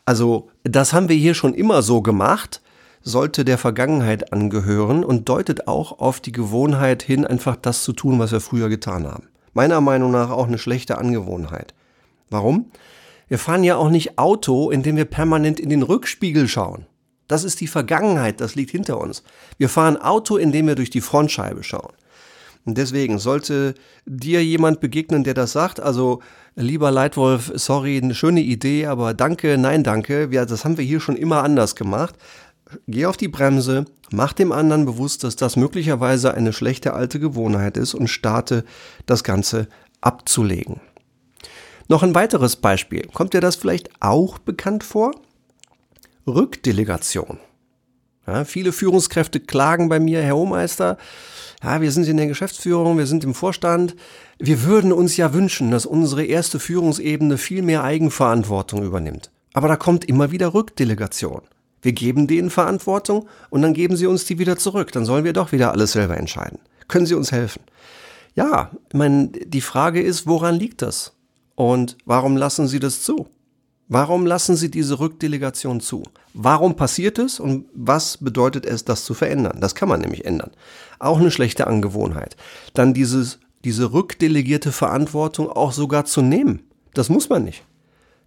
Also, 0.10 0.50
das 0.64 0.92
haben 0.92 1.08
wir 1.08 1.16
hier 1.16 1.36
schon 1.36 1.54
immer 1.54 1.84
so 1.84 2.02
gemacht, 2.02 2.64
sollte 3.04 3.46
der 3.46 3.60
Vergangenheit 3.60 4.34
angehören 4.34 5.04
und 5.04 5.30
deutet 5.30 5.68
auch 5.68 6.00
auf 6.00 6.20
die 6.20 6.32
Gewohnheit 6.32 7.04
hin, 7.04 7.28
einfach 7.28 7.56
das 7.56 7.84
zu 7.84 7.94
tun, 7.94 8.18
was 8.18 8.32
wir 8.32 8.40
früher 8.40 8.70
getan 8.70 9.06
haben. 9.06 9.28
Meiner 9.54 9.82
Meinung 9.82 10.10
nach 10.10 10.32
auch 10.32 10.48
eine 10.48 10.58
schlechte 10.58 10.98
Angewohnheit. 10.98 11.76
Warum? 12.32 12.72
Wir 13.28 13.38
fahren 13.38 13.64
ja 13.64 13.76
auch 13.76 13.92
nicht 13.92 14.18
Auto, 14.18 14.72
indem 14.72 14.96
wir 14.96 15.06
permanent 15.06 15.60
in 15.60 15.70
den 15.70 15.84
Rückspiegel 15.84 16.48
schauen. 16.48 16.88
Das 17.28 17.44
ist 17.44 17.62
die 17.62 17.68
Vergangenheit, 17.68 18.42
das 18.42 18.56
liegt 18.56 18.72
hinter 18.72 19.00
uns. 19.00 19.22
Wir 19.60 19.70
fahren 19.70 19.96
Auto, 19.96 20.38
indem 20.38 20.66
wir 20.66 20.74
durch 20.74 20.90
die 20.90 21.02
Frontscheibe 21.02 21.62
schauen. 21.62 21.94
Deswegen 22.66 23.20
sollte 23.20 23.74
dir 24.06 24.44
jemand 24.44 24.80
begegnen, 24.80 25.24
der 25.24 25.34
das 25.34 25.54
sagt, 25.54 25.80
also 25.80 26.22
lieber 26.56 26.92
Leitwolf, 26.92 27.52
sorry, 27.56 27.98
eine 27.98 28.14
schöne 28.14 28.42
Idee, 28.42 28.86
aber 28.86 29.14
danke, 29.14 29.58
nein, 29.58 29.84
danke, 29.84 30.30
ja, 30.32 30.46
das 30.46 30.66
haben 30.66 30.78
wir 30.78 30.86
hier 30.86 31.00
schon 31.00 31.16
immer 31.16 31.44
anders 31.44 31.76
gemacht. 31.76 32.16
Geh 32.88 33.06
auf 33.06 33.18
die 33.18 33.28
Bremse, 33.28 33.86
mach 34.12 34.34
dem 34.34 34.52
anderen 34.52 34.86
bewusst, 34.86 35.24
dass 35.24 35.36
das 35.36 35.56
möglicherweise 35.56 36.34
eine 36.34 36.54
schlechte 36.54 36.94
alte 36.94 37.20
Gewohnheit 37.20 37.78
ist 37.78 37.96
und 37.96 38.10
starte 38.10 38.64
das 39.06 39.24
Ganze 39.24 39.68
abzulegen. 40.02 40.80
Noch 41.88 42.04
ein 42.04 42.14
weiteres 42.14 42.56
Beispiel. 42.56 43.08
Kommt 43.14 43.34
dir 43.34 43.42
das 43.42 43.56
vielleicht 43.56 43.90
auch 44.00 44.38
bekannt 44.38 44.84
vor? 44.84 45.12
Rückdelegation. 46.28 47.40
Ja, 48.28 48.46
viele 48.46 48.72
Führungskräfte 48.72 49.40
klagen 49.40 49.90
bei 49.90 50.00
mir, 50.00 50.22
Herr 50.22 50.36
Hohmeister, 50.36 50.98
ja, 51.64 51.82
wir 51.82 51.92
sind 51.92 52.08
in 52.08 52.18
der 52.18 52.28
Geschäftsführung, 52.28 52.98
wir 52.98 53.06
sind 53.06 53.24
im 53.24 53.34
Vorstand. 53.34 53.96
Wir 54.38 54.64
würden 54.64 54.94
uns 54.94 55.18
ja 55.18 55.34
wünschen, 55.34 55.72
dass 55.72 55.86
unsere 55.86 56.24
erste 56.24 56.60
Führungsebene 56.60 57.38
viel 57.38 57.62
mehr 57.62 57.84
Eigenverantwortung 57.84 58.84
übernimmt. 58.84 59.32
Aber 59.54 59.68
da 59.68 59.76
kommt 59.76 60.06
immer 60.06 60.32
wieder 60.32 60.54
Rückdelegation. 60.54 61.42
Wir 61.82 61.94
geben 61.94 62.28
denen 62.28 62.50
Verantwortung 62.50 63.28
und 63.50 63.62
dann 63.62 63.74
geben 63.74 63.96
sie 63.96 64.08
uns 64.08 64.26
die 64.26 64.40
wieder 64.40 64.58
zurück. 64.58 64.92
Dann 64.92 65.06
sollen 65.06 65.24
wir 65.24 65.34
doch 65.34 65.52
wieder 65.52 65.72
alles 65.72 65.94
selber 65.94 66.18
entscheiden. 66.18 66.60
Können 66.88 67.06
Sie 67.06 67.14
uns 67.14 67.32
helfen? 67.32 67.62
Ja, 68.36 68.72
ich 68.90 68.96
meine, 68.96 69.28
die 69.28 69.62
Frage 69.62 70.02
ist, 70.02 70.28
woran 70.28 70.56
liegt 70.56 70.82
das? 70.82 71.14
Und 71.56 71.98
warum 72.06 72.36
lassen 72.36 72.68
Sie 72.68 72.80
das 72.80 73.04
zu? 73.04 73.28
Warum 73.92 74.28
lassen 74.28 74.56
Sie 74.56 74.70
diese 74.70 75.00
Rückdelegation 75.00 75.82
zu? 75.82 76.04
Warum 76.36 76.76
passiert 76.76 77.18
es 77.18 77.40
und 77.40 77.66
was 77.74 78.18
bedeutet 78.18 78.68
es, 78.68 78.86
das 78.86 79.04
zu 79.04 79.16
verändern? 79.16 79.58
Das 79.62 79.74
kann 79.74 79.90
man 79.90 80.00
nämlich 80.00 80.26
ändern. 80.26 80.52
Auch 81.00 81.20
eine 81.20 81.32
schlechte 81.32 81.66
Angewohnheit. 81.66 82.38
Dann 82.76 82.94
dieses, 82.94 83.40
diese 83.64 83.92
rückdelegierte 83.92 84.72
Verantwortung 84.72 85.50
auch 85.50 85.72
sogar 85.72 86.06
zu 86.06 86.22
nehmen. 86.22 86.62
Das 86.94 87.10
muss 87.10 87.30
man 87.30 87.44
nicht. 87.44 87.64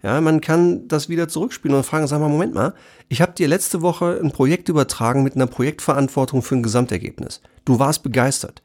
Ja, 0.02 0.20
man 0.20 0.40
kann 0.40 0.88
das 0.88 1.08
wieder 1.08 1.28
zurückspielen 1.28 1.76
und 1.76 1.86
fragen, 1.86 2.08
sag 2.08 2.18
mal, 2.18 2.28
Moment 2.28 2.54
mal, 2.54 2.74
ich 3.08 3.22
habe 3.22 3.30
dir 3.30 3.46
letzte 3.46 3.82
Woche 3.82 4.18
ein 4.20 4.32
Projekt 4.32 4.68
übertragen 4.68 5.22
mit 5.22 5.36
einer 5.36 5.46
Projektverantwortung 5.46 6.42
für 6.42 6.56
ein 6.56 6.64
Gesamtergebnis. 6.64 7.40
Du 7.64 7.78
warst 7.78 8.02
begeistert. 8.02 8.62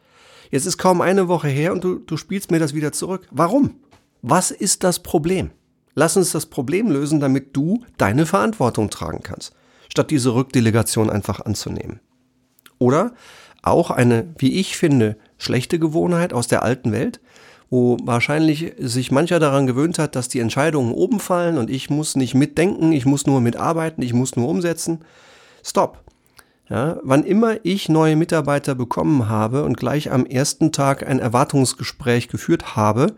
Jetzt 0.50 0.66
ist 0.66 0.80
kaum 0.80 1.01
eine 1.01 1.27
Woche 1.27 1.48
her 1.48 1.74
und 1.74 1.84
du, 1.84 2.00
du 2.00 2.18
spielst 2.18 2.50
mir 2.50 2.58
das 2.58 2.74
wieder 2.74 2.92
zurück. 2.92 3.27
Warum? 3.30 3.75
Was 4.24 4.50
ist 4.50 4.84
das 4.84 4.98
Problem? 4.98 5.51
Lass 6.00 6.16
uns 6.16 6.32
das 6.32 6.46
Problem 6.46 6.92
lösen, 6.92 7.20
damit 7.20 7.58
du 7.58 7.84
deine 7.98 8.27
Verantwortung 8.27 8.92
tragen 8.92 9.24
kannst, 9.24 9.56
statt 9.89 10.12
diese 10.12 10.36
Rückdelegation 10.36 11.10
einfach 11.10 11.39
anzunehmen. 11.39 12.01
Oder 12.77 13.13
auch 13.63 13.89
eine, 13.89 14.27
wie 14.38 14.60
ich 14.60 14.77
finde, 14.77 15.18
schlechte 15.39 15.80
Gewohnheit 15.80 16.34
aus 16.34 16.48
der 16.48 16.62
alten 16.62 16.92
Welt, 16.92 17.20
wo 17.72 17.98
wahrscheinlich 18.04 18.74
sich 18.77 19.10
mancher 19.12 19.39
daran 19.39 19.66
gewöhnt 19.66 19.98
hat, 19.98 20.16
dass 20.16 20.30
die 20.30 20.39
Entscheidungen 20.39 20.92
oben 20.92 21.20
fallen 21.20 21.58
und 21.58 21.72
ich 21.72 21.89
muss 21.89 22.16
nicht 22.16 22.36
mitdenken, 22.36 22.92
ich 22.92 23.08
muss 23.08 23.25
nur 23.25 23.42
mitarbeiten, 23.42 24.04
ich 24.04 24.13
muss 24.13 24.36
nur 24.36 24.50
umsetzen. 24.50 25.00
Stop. 25.63 26.04
Ja, 26.70 27.00
wann 27.01 27.24
immer 27.24 27.66
ich 27.66 27.89
neue 27.89 28.16
Mitarbeiter 28.16 28.75
bekommen 28.75 29.30
habe 29.30 29.63
und 29.63 29.77
gleich 29.77 30.12
am 30.12 30.27
ersten 30.27 30.72
Tag 30.72 31.08
ein 31.08 31.18
Erwartungsgespräch 31.18 32.27
geführt 32.27 32.75
habe, 32.75 33.16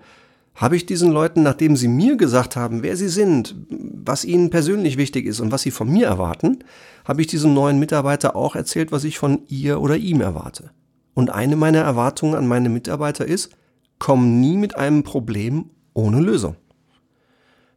habe 0.59 0.75
ich 0.75 0.85
diesen 0.85 1.11
Leuten, 1.11 1.41
nachdem 1.41 1.77
sie 1.77 1.87
mir 1.87 2.17
gesagt 2.17 2.57
haben, 2.57 2.83
wer 2.83 2.97
sie 2.97 3.07
sind, 3.07 3.55
was 3.69 4.25
ihnen 4.25 4.49
persönlich 4.49 4.97
wichtig 4.97 5.25
ist 5.25 5.39
und 5.39 5.53
was 5.53 5.61
sie 5.61 5.71
von 5.71 5.89
mir 5.89 6.07
erwarten, 6.07 6.59
habe 7.05 7.21
ich 7.21 7.27
diesem 7.27 7.53
neuen 7.53 7.79
Mitarbeiter 7.79 8.35
auch 8.35 8.57
erzählt, 8.57 8.91
was 8.91 9.05
ich 9.05 9.19
von 9.19 9.43
ihr 9.47 9.79
oder 9.79 9.95
ihm 9.95 10.19
erwarte. 10.19 10.71
Und 11.13 11.29
eine 11.29 11.55
meiner 11.55 11.79
Erwartungen 11.79 12.35
an 12.35 12.45
meine 12.45 12.67
Mitarbeiter 12.67 13.25
ist, 13.25 13.51
komm 13.99 14.41
nie 14.41 14.57
mit 14.57 14.75
einem 14.75 15.03
Problem 15.03 15.69
ohne 15.93 16.19
Lösung. 16.19 16.57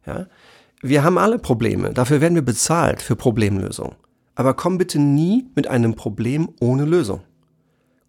Ja? 0.05 0.27
Wir 0.81 1.05
haben 1.05 1.17
alle 1.17 1.39
Probleme, 1.39 1.93
dafür 1.93 2.19
werden 2.19 2.35
wir 2.35 2.41
bezahlt 2.41 3.01
für 3.01 3.15
Problemlösung. 3.15 3.95
Aber 4.35 4.55
komm 4.55 4.77
bitte 4.77 4.99
nie 4.99 5.45
mit 5.55 5.67
einem 5.67 5.95
Problem 5.95 6.49
ohne 6.59 6.83
Lösung. 6.83 7.21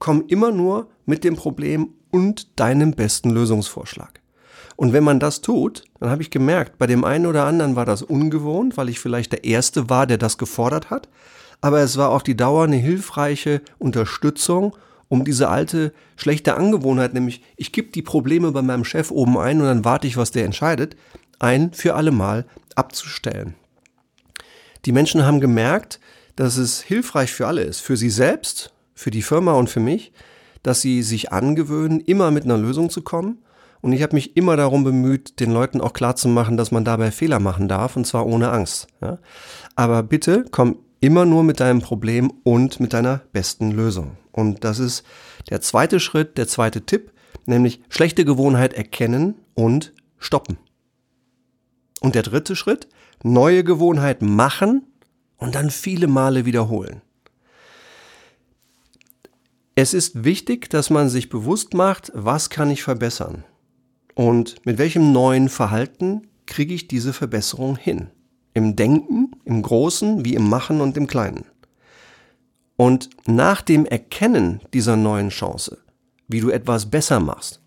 Komm 0.01 0.25
immer 0.27 0.51
nur 0.51 0.89
mit 1.07 1.23
dem 1.23 1.37
Problem 1.37 1.91
und 2.11 2.59
deinem 2.59 2.91
besten 2.91 3.31
Lösungsvorschlag. 3.31 4.24
Und 4.77 4.93
wenn 4.93 5.05
man 5.05 5.21
das 5.21 5.41
tut, 5.41 5.85
dann 6.01 6.11
habe 6.11 6.23
ich 6.23 6.31
gemerkt, 6.31 6.79
bei 6.79 6.87
dem 6.87 7.05
einen 7.05 7.27
oder 7.27 7.45
anderen 7.45 7.77
war 7.77 7.85
das 7.85 8.03
ungewohnt, 8.03 8.77
weil 8.77 8.89
ich 8.89 8.99
vielleicht 8.99 9.33
der 9.33 9.45
Erste 9.45 9.89
war, 9.89 10.07
der 10.07 10.19
das 10.19 10.39
gefordert 10.39 10.91
hat. 10.91 11.09
Aber 11.61 11.81
es 11.81 11.97
war 11.97 12.11
auf 12.11 12.23
die 12.23 12.37
Dauer 12.37 12.65
eine 12.65 12.77
hilfreiche 12.77 13.63
Unterstützung, 13.79 14.77
um 15.09 15.25
diese 15.25 15.49
alte 15.49 15.93
schlechte 16.17 16.57
Angewohnheit, 16.57 17.15
nämlich 17.15 17.43
ich 17.57 17.73
gebe 17.73 17.93
die 17.93 18.03
Probleme 18.03 18.51
bei 18.53 18.63
meinem 18.63 18.85
Chef 18.85 19.11
oben 19.11 19.39
ein 19.39 19.61
und 19.61 19.67
dann 19.67 19.85
warte 19.85 20.07
ich, 20.07 20.17
was 20.17 20.33
der 20.33 20.45
entscheidet, 20.45 20.97
ein 21.39 21.73
für 21.73 21.95
alle 21.95 22.11
Mal 22.11 22.47
abzustellen. 22.75 23.55
Die 24.87 24.93
Menschen 24.93 25.25
haben 25.25 25.41
gemerkt, 25.41 26.01
dass 26.37 26.57
es 26.57 26.81
hilfreich 26.83 27.33
für 27.33 27.47
alle 27.47 27.63
ist, 27.63 27.81
für 27.81 27.97
sie 27.97 28.11
selbst, 28.11 28.73
für 28.95 29.11
die 29.11 29.23
Firma 29.23 29.53
und 29.53 29.71
für 29.71 29.81
mich, 29.81 30.13
dass 30.63 30.81
sie 30.81 31.03
sich 31.03 31.33
angewöhnen, 31.33 32.01
immer 32.01 32.31
mit 32.31 32.45
einer 32.45 32.59
Lösung 32.59 32.91
zu 32.91 33.03
kommen 33.03 33.39
und 33.85 33.93
ich 33.93 34.03
habe 34.03 34.17
mich 34.17 34.35
immer 34.35 34.57
darum 34.57 34.83
bemüht, 34.83 35.41
den 35.41 35.53
Leuten 35.53 35.83
auch 35.83 35.93
klarzumachen, 35.93 36.57
dass 36.57 36.71
man 36.71 36.87
dabei 36.87 37.11
Fehler 37.11 37.39
machen 37.39 37.69
darf, 37.69 37.99
und 37.99 38.07
zwar 38.07 38.25
ohne 38.25 38.51
Angst. 38.51 38.87
Ja? 39.03 39.19
Aber 39.77 40.03
bitte 40.03 40.47
komm 40.51 40.79
immer 41.01 41.27
nur 41.27 41.45
mit 41.45 41.61
deinem 41.61 41.83
Problem 41.83 42.33
und 42.45 42.81
mit 42.81 42.95
deiner 42.95 43.21
besten 43.35 43.73
Lösung. 43.73 44.17
Und 44.33 44.65
das 44.65 44.79
ist 44.79 45.05
der 45.51 45.61
zweite 45.61 46.01
Schritt, 46.01 46.39
der 46.39 46.49
zweite 46.49 46.87
Tipp, 46.87 47.13
nämlich 47.45 47.83
schlechte 47.91 48.25
Gewohnheit 48.25 48.73
erkennen 48.73 49.35
und 49.53 49.93
stoppen. 50.17 50.57
Und 52.01 52.15
der 52.15 52.23
dritte 52.23 52.57
Schritt, 52.57 52.89
neue 53.23 53.65
Gewohnheit 53.65 54.23
machen 54.23 54.87
und 55.37 55.57
dann 55.57 55.69
viele 55.69 56.07
Male 56.07 56.47
wiederholen. 56.47 57.03
Es 59.75 59.93
ist 59.93 60.25
wichtig, 60.25 60.71
dass 60.71 60.89
man 60.89 61.11
sich 61.11 61.29
bewusst 61.29 61.75
macht, 61.75 62.11
was 62.15 62.49
kann 62.49 62.71
ich 62.71 62.83
verbessern. 62.83 63.45
Und 64.15 64.65
mit 64.65 64.79
welchem 64.79 65.13
neuen 65.13 65.49
Verhalten 65.49 66.29
kriege 66.47 66.75
ich 66.75 66.89
diese 66.89 67.13
Verbesserung 67.13 67.77
hin? 67.77 68.09
Im 68.53 68.77
Denken, 68.77 69.33
im 69.45 69.63
Großen 69.63 70.25
wie 70.25 70.35
im 70.35 70.49
Machen 70.49 70.81
und 70.81 70.97
im 70.97 71.07
Kleinen. 71.07 71.45
Und 72.77 73.11
nach 73.27 73.63
dem 73.63 73.87
Erkennen 73.87 74.61
dieser 74.73 74.97
neuen 74.97 75.31
Chance, 75.31 75.79
wie 76.29 76.41
du 76.41 76.51
etwas 76.51 76.91
besser 76.91 77.21
machst, 77.21 77.61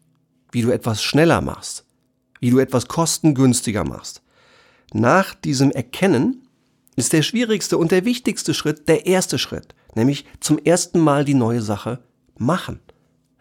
wie 0.52 0.62
du 0.62 0.72
etwas 0.72 1.04
schneller 1.04 1.42
machst, 1.42 1.86
wie 2.40 2.50
du 2.50 2.60
etwas 2.60 2.88
kostengünstiger 2.88 3.84
machst, 3.84 4.22
nach 4.94 5.36
diesem 5.36 5.72
Erkennen 5.72 6.48
ist 6.96 7.14
der 7.14 7.22
schwierigste 7.22 7.78
und 7.78 7.92
der 7.92 8.06
wichtigste 8.06 8.54
Schritt 8.54 8.88
der 8.88 9.06
erste 9.06 9.38
Schritt, 9.38 9.76
nämlich 9.96 10.26
zum 10.40 10.58
ersten 10.58 11.00
Mal 11.00 11.26
die 11.26 11.34
neue 11.34 11.62
Sache 11.62 12.00
machen. 12.38 12.80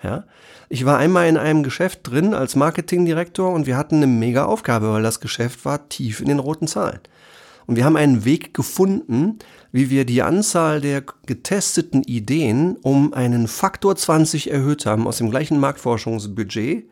Ja? 0.03 0.25
Ich 0.69 0.85
war 0.85 0.99
einmal 0.99 1.29
in 1.29 1.37
einem 1.37 1.63
Geschäft 1.63 2.01
drin 2.03 2.35
als 2.35 2.57
Marketingdirektor 2.57 3.53
und 3.53 3.67
wir 3.67 3.77
hatten 3.77 3.97
eine 3.97 4.07
mega 4.07 4.45
Aufgabe, 4.45 4.93
weil 4.93 5.03
das 5.03 5.21
Geschäft 5.21 5.65
war 5.65 5.89
tief 5.89 6.21
in 6.21 6.29
den 6.29 6.39
roten 6.39 6.67
Zahlen. 6.67 7.01
Und 7.67 7.77
wir 7.77 7.85
haben 7.85 7.97
einen 7.97 8.25
Weg 8.25 8.55
gefunden, 8.55 9.39
wie 9.73 9.91
wir 9.91 10.05
die 10.05 10.23
Anzahl 10.23 10.81
der 10.81 11.03
getesteten 11.27 12.03
Ideen 12.05 12.77
um 12.83 13.13
einen 13.13 13.49
Faktor 13.49 13.97
20 13.97 14.51
erhöht 14.51 14.87
haben 14.87 15.07
aus 15.07 15.19
dem 15.19 15.31
gleichen 15.31 15.59
Marktforschungsbudget, 15.59 16.89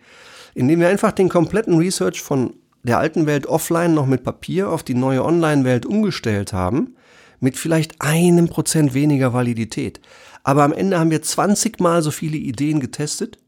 indem 0.54 0.80
wir 0.80 0.88
einfach 0.88 1.12
den 1.12 1.28
kompletten 1.28 1.78
Research 1.78 2.22
von 2.22 2.54
der 2.82 2.98
alten 2.98 3.26
Welt 3.26 3.46
offline 3.46 3.94
noch 3.94 4.06
mit 4.06 4.24
Papier 4.24 4.68
auf 4.68 4.82
die 4.82 4.94
neue 4.94 5.24
Online-Welt 5.24 5.86
umgestellt 5.86 6.52
haben, 6.52 6.96
mit 7.40 7.56
vielleicht 7.56 8.00
einem 8.00 8.48
Prozent 8.48 8.94
weniger 8.94 9.32
Validität. 9.32 10.00
Aber 10.44 10.62
am 10.62 10.72
Ende 10.72 10.98
haben 11.00 11.10
wir 11.10 11.22
20 11.22 11.80
mal 11.80 12.02
so 12.02 12.10
viele 12.10 12.36
Ideen 12.36 12.78
getestet, 12.78 13.38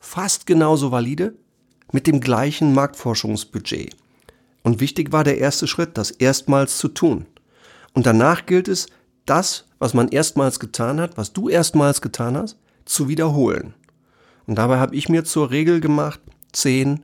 fast 0.00 0.46
genauso 0.46 0.90
valide, 0.90 1.34
mit 1.92 2.06
dem 2.06 2.20
gleichen 2.20 2.74
Marktforschungsbudget. 2.74 3.96
Und 4.62 4.80
wichtig 4.80 5.12
war 5.12 5.24
der 5.24 5.38
erste 5.38 5.66
Schritt, 5.66 5.96
das 5.96 6.10
erstmals 6.10 6.78
zu 6.78 6.88
tun. 6.88 7.26
Und 7.94 8.06
danach 8.06 8.46
gilt 8.46 8.68
es, 8.68 8.88
das, 9.26 9.66
was 9.78 9.94
man 9.94 10.08
erstmals 10.08 10.58
getan 10.58 11.00
hat, 11.00 11.16
was 11.16 11.32
du 11.32 11.48
erstmals 11.48 12.00
getan 12.00 12.36
hast, 12.36 12.58
zu 12.84 13.08
wiederholen. 13.08 13.74
Und 14.46 14.56
dabei 14.56 14.78
habe 14.78 14.96
ich 14.96 15.08
mir 15.08 15.24
zur 15.24 15.50
Regel 15.50 15.80
gemacht, 15.80 16.20
10, 16.52 17.02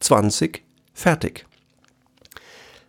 20, 0.00 0.62
fertig. 0.92 1.46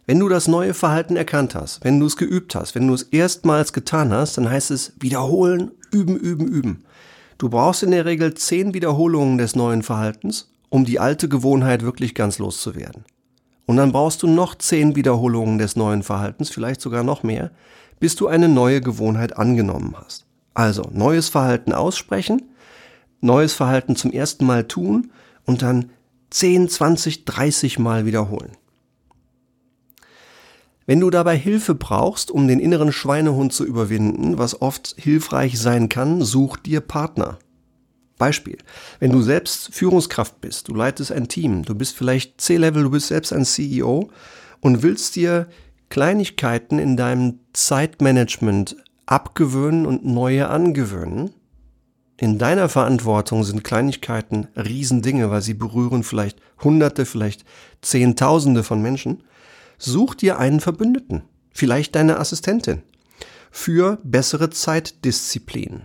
Wenn 0.06 0.20
du 0.20 0.30
das 0.30 0.48
neue 0.48 0.74
Verhalten 0.74 1.16
erkannt 1.16 1.56
hast, 1.56 1.84
wenn 1.84 2.00
du 2.00 2.06
es 2.06 2.18
geübt 2.18 2.54
hast, 2.54 2.76
wenn 2.76 2.88
du 2.88 2.94
es 2.94 3.04
erstmals 3.04 3.74
getan 3.74 4.12
hast, 4.14 4.38
dann 4.38 4.50
heißt 4.50 4.72
es 4.72 4.94
wiederholen, 5.00 5.72
üben, 5.96 6.18
üben, 6.18 6.48
üben. 6.48 6.86
Du 7.38 7.50
brauchst 7.50 7.84
in 7.84 7.92
der 7.92 8.06
Regel 8.06 8.34
10 8.34 8.74
Wiederholungen 8.74 9.38
des 9.38 9.56
neuen 9.56 9.84
Verhaltens, 9.84 10.52
um 10.70 10.86
die 10.86 11.00
alte 11.00 11.30
Gewohnheit 11.30 11.84
wirklich 11.84 12.14
ganz 12.16 12.38
loszuwerden. 12.38 13.06
Und 13.66 13.78
dann 13.78 13.92
brauchst 13.92 14.22
du 14.24 14.28
noch 14.28 14.56
10 14.56 14.96
Wiederholungen 14.96 15.58
des 15.58 15.76
neuen 15.76 16.04
Verhaltens, 16.04 16.50
vielleicht 16.50 16.82
sogar 16.82 17.04
noch 17.04 17.24
mehr, 17.24 17.52
bis 18.00 18.16
du 18.16 18.28
eine 18.28 18.50
neue 18.50 18.82
Gewohnheit 18.82 19.38
angenommen 19.38 19.96
hast. 19.98 20.26
Also 20.54 20.84
neues 20.92 21.30
Verhalten 21.30 21.74
aussprechen, 21.74 22.44
neues 23.22 23.54
Verhalten 23.54 23.96
zum 23.96 24.12
ersten 24.12 24.46
Mal 24.46 24.68
tun 24.68 25.12
und 25.46 25.62
dann 25.62 25.92
10, 26.30 26.70
20, 26.70 27.26
30 27.26 27.80
Mal 27.80 28.06
wiederholen. 28.06 28.52
Wenn 30.86 31.00
du 31.00 31.10
dabei 31.10 31.36
Hilfe 31.36 31.74
brauchst, 31.74 32.30
um 32.30 32.48
den 32.48 32.60
inneren 32.60 32.92
Schweinehund 32.92 33.54
zu 33.54 33.66
überwinden, 33.66 34.38
was 34.38 34.62
oft 34.62 34.96
hilfreich 34.98 35.60
sein 35.60 35.90
kann, 35.90 36.22
such 36.22 36.58
dir 36.58 36.82
Partner. 36.82 37.40
Beispiel. 38.18 38.58
Wenn 39.00 39.12
du 39.12 39.22
selbst 39.22 39.74
Führungskraft 39.74 40.40
bist, 40.42 40.68
du 40.68 40.76
leitest 40.76 41.12
ein 41.12 41.28
Team, 41.28 41.64
du 41.64 41.76
bist 41.76 41.98
vielleicht 41.98 42.40
C-Level, 42.40 42.84
du 42.84 42.92
bist 42.92 43.08
selbst 43.08 43.34
ein 43.34 43.46
CEO 43.46 44.10
und 44.62 44.84
willst 44.84 45.16
dir 45.16 45.48
Kleinigkeiten 45.90 46.80
in 46.80 46.98
deinem 46.98 47.40
Zeitmanagement 47.54 48.78
abgewöhnen 49.06 49.86
und 49.86 50.06
neue 50.06 50.50
angewöhnen. 50.50 51.32
In 52.18 52.38
deiner 52.38 52.70
Verantwortung 52.70 53.44
sind 53.44 53.64
Kleinigkeiten 53.64 54.48
Riesendinge, 54.56 55.30
weil 55.30 55.42
sie 55.42 55.54
berühren 55.54 56.04
vielleicht 56.04 56.40
Hunderte, 56.64 57.06
vielleicht 57.06 57.44
Zehntausende 57.82 58.64
von 58.64 58.82
Menschen. 58.82 59.24
Such 59.88 60.16
dir 60.16 60.40
einen 60.40 60.62
Verbündeten, 60.62 61.26
vielleicht 61.52 61.94
deine 61.94 62.18
Assistentin, 62.20 62.82
für 63.52 64.00
bessere 64.04 64.50
Zeitdisziplin 64.50 65.84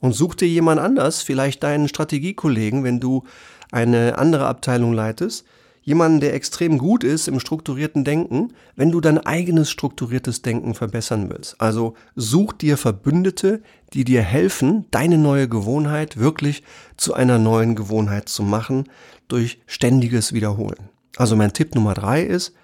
und 0.00 0.14
such 0.14 0.34
dir 0.34 0.48
jemand 0.48 0.80
anders, 0.80 1.22
vielleicht 1.22 1.62
deinen 1.62 1.86
Strategiekollegen, 1.86 2.82
wenn 2.82 2.98
du 2.98 3.22
eine 3.70 4.18
andere 4.18 4.48
Abteilung 4.48 4.92
leitest, 4.92 5.44
jemanden, 5.80 6.18
der 6.18 6.34
extrem 6.34 6.76
gut 6.76 7.04
ist 7.04 7.28
im 7.28 7.38
strukturierten 7.38 8.02
Denken, 8.02 8.52
wenn 8.74 8.90
du 8.90 9.00
dein 9.00 9.18
eigenes 9.18 9.70
strukturiertes 9.70 10.42
Denken 10.42 10.74
verbessern 10.74 11.30
willst. 11.30 11.60
Also 11.60 11.94
such 12.16 12.54
dir 12.54 12.76
Verbündete, 12.76 13.62
die 13.92 14.02
dir 14.02 14.22
helfen, 14.22 14.86
deine 14.90 15.18
neue 15.18 15.48
Gewohnheit 15.48 16.16
wirklich 16.16 16.64
zu 16.96 17.14
einer 17.14 17.38
neuen 17.38 17.76
Gewohnheit 17.76 18.28
zu 18.28 18.42
machen 18.42 18.88
durch 19.28 19.60
ständiges 19.68 20.32
Wiederholen. 20.32 20.88
Also 21.16 21.36
mein 21.36 21.52
Tipp 21.52 21.76
Nummer 21.76 21.94
drei 21.94 22.24
ist, 22.24 22.54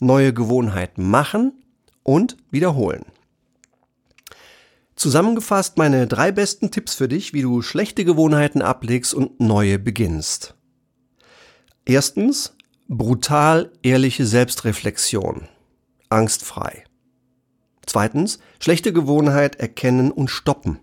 neue 0.00 0.32
Gewohnheit 0.32 0.98
machen 0.98 1.52
und 2.02 2.36
wiederholen. 2.50 3.04
Zusammengefasst 4.96 5.78
meine 5.78 6.06
drei 6.06 6.30
besten 6.30 6.70
Tipps 6.70 6.94
für 6.94 7.08
dich, 7.08 7.32
wie 7.32 7.42
du 7.42 7.62
schlechte 7.62 8.04
Gewohnheiten 8.04 8.60
ablegst 8.60 9.14
und 9.14 9.40
neue 9.40 9.78
beginnst. 9.78 10.54
Erstens, 11.86 12.54
brutal 12.86 13.72
ehrliche 13.82 14.26
Selbstreflexion. 14.26 15.48
Angstfrei. 16.10 16.84
Zweitens, 17.86 18.40
schlechte 18.60 18.92
Gewohnheit 18.92 19.56
erkennen 19.56 20.12
und 20.12 20.28
stoppen. 20.28 20.80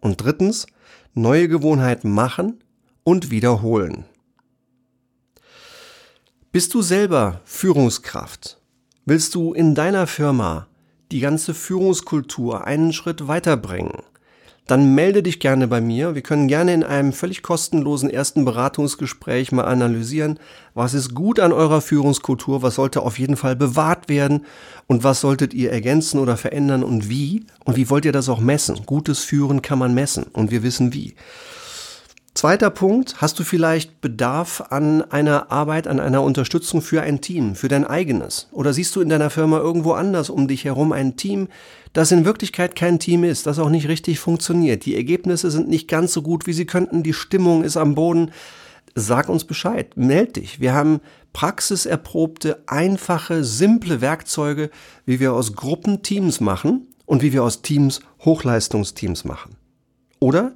Und 0.00 0.20
drittens, 0.22 0.66
neue 1.14 1.48
Gewohnheiten 1.48 2.10
machen 2.10 2.64
und 3.04 3.30
wiederholen. 3.30 4.04
Bist 6.52 6.74
du 6.74 6.82
selber 6.82 7.40
Führungskraft? 7.46 8.58
Willst 9.06 9.34
du 9.34 9.54
in 9.54 9.74
deiner 9.74 10.06
Firma 10.06 10.66
die 11.10 11.20
ganze 11.20 11.54
Führungskultur 11.54 12.66
einen 12.66 12.92
Schritt 12.92 13.26
weiterbringen, 13.26 14.02
dann 14.66 14.94
melde 14.94 15.22
dich 15.22 15.40
gerne 15.40 15.66
bei 15.66 15.80
mir. 15.80 16.14
Wir 16.14 16.20
können 16.20 16.48
gerne 16.48 16.74
in 16.74 16.84
einem 16.84 17.14
völlig 17.14 17.42
kostenlosen 17.42 18.10
ersten 18.10 18.44
Beratungsgespräch 18.44 19.50
mal 19.50 19.64
analysieren, 19.64 20.38
was 20.74 20.92
ist 20.92 21.14
gut 21.14 21.40
an 21.40 21.54
eurer 21.54 21.80
Führungskultur, 21.80 22.60
was 22.60 22.74
sollte 22.74 23.00
auf 23.00 23.18
jeden 23.18 23.36
Fall 23.36 23.56
bewahrt 23.56 24.10
werden 24.10 24.44
und 24.86 25.04
was 25.04 25.22
solltet 25.22 25.54
ihr 25.54 25.72
ergänzen 25.72 26.20
oder 26.20 26.36
verändern 26.36 26.84
und 26.84 27.08
wie 27.08 27.46
und 27.64 27.76
wie 27.76 27.88
wollt 27.88 28.04
ihr 28.04 28.12
das 28.12 28.28
auch 28.28 28.40
messen. 28.40 28.84
Gutes 28.84 29.20
Führen 29.20 29.62
kann 29.62 29.78
man 29.78 29.94
messen 29.94 30.24
und 30.24 30.50
wir 30.50 30.62
wissen 30.62 30.92
wie. 30.92 31.14
Zweiter 32.34 32.70
Punkt, 32.70 33.20
hast 33.20 33.38
du 33.38 33.44
vielleicht 33.44 34.00
Bedarf 34.00 34.62
an 34.70 35.02
einer 35.02 35.52
Arbeit, 35.52 35.86
an 35.86 36.00
einer 36.00 36.22
Unterstützung 36.22 36.80
für 36.80 37.02
ein 37.02 37.20
Team, 37.20 37.54
für 37.54 37.68
dein 37.68 37.84
eigenes? 37.84 38.48
Oder 38.52 38.72
siehst 38.72 38.96
du 38.96 39.02
in 39.02 39.10
deiner 39.10 39.28
Firma 39.28 39.58
irgendwo 39.58 39.92
anders 39.92 40.30
um 40.30 40.48
dich 40.48 40.64
herum 40.64 40.92
ein 40.92 41.16
Team, 41.16 41.48
das 41.92 42.10
in 42.10 42.24
Wirklichkeit 42.24 42.74
kein 42.74 42.98
Team 42.98 43.22
ist, 43.22 43.46
das 43.46 43.58
auch 43.58 43.68
nicht 43.68 43.86
richtig 43.86 44.18
funktioniert? 44.18 44.86
Die 44.86 44.96
Ergebnisse 44.96 45.50
sind 45.50 45.68
nicht 45.68 45.88
ganz 45.88 46.14
so 46.14 46.22
gut, 46.22 46.46
wie 46.46 46.54
sie 46.54 46.64
könnten, 46.64 47.02
die 47.02 47.12
Stimmung 47.12 47.62
ist 47.64 47.76
am 47.76 47.94
Boden. 47.94 48.30
Sag 48.94 49.28
uns 49.28 49.44
Bescheid, 49.44 49.94
meld 49.96 50.36
dich. 50.36 50.58
Wir 50.58 50.72
haben 50.72 51.00
praxiserprobte, 51.34 52.62
einfache, 52.66 53.44
simple 53.44 54.00
Werkzeuge, 54.00 54.70
wie 55.04 55.20
wir 55.20 55.34
aus 55.34 55.54
Gruppen 55.54 56.02
Teams 56.02 56.40
machen 56.40 56.88
und 57.04 57.22
wie 57.22 57.34
wir 57.34 57.44
aus 57.44 57.60
Teams 57.60 58.00
Hochleistungsteams 58.24 59.24
machen. 59.24 59.56
Oder 60.18 60.52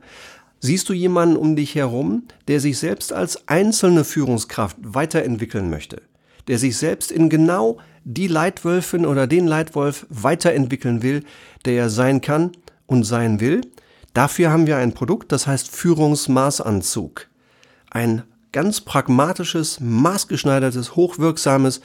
Siehst 0.66 0.88
du 0.88 0.92
jemanden 0.92 1.37
um 1.37 1.55
dich 1.55 1.76
herum, 1.76 2.24
der 2.48 2.59
sich 2.59 2.79
selbst 2.79 3.12
als 3.12 3.46
einzelne 3.46 4.02
Führungskraft 4.02 4.76
weiterentwickeln 4.81 5.70
möchte, 5.70 6.02
der 6.48 6.59
sich 6.59 6.76
selbst 6.76 7.12
in 7.12 7.29
genau 7.29 7.79
die 8.02 8.26
Leitwölfin 8.26 9.07
oder 9.07 9.29
den 9.29 9.46
Leitwolf 9.46 10.07
weiterentwickeln 10.09 11.05
will, 11.05 11.22
der 11.66 11.74
er 11.74 11.88
sein 11.88 12.20
kann 12.20 12.50
und 12.87 13.05
sein 13.05 13.38
will? 13.38 13.61
Dafür 14.12 14.50
haben 14.50 14.66
wir 14.66 14.76
ein 14.76 14.92
Produkt, 14.92 15.31
das 15.31 15.46
heißt 15.46 15.70
Führungsmaßanzug. 15.70 17.29
Ein 17.92 18.24
ganz 18.50 18.81
pragmatisches, 18.81 19.79
maßgeschneidertes, 19.79 20.96
hochwirksames 20.96 21.81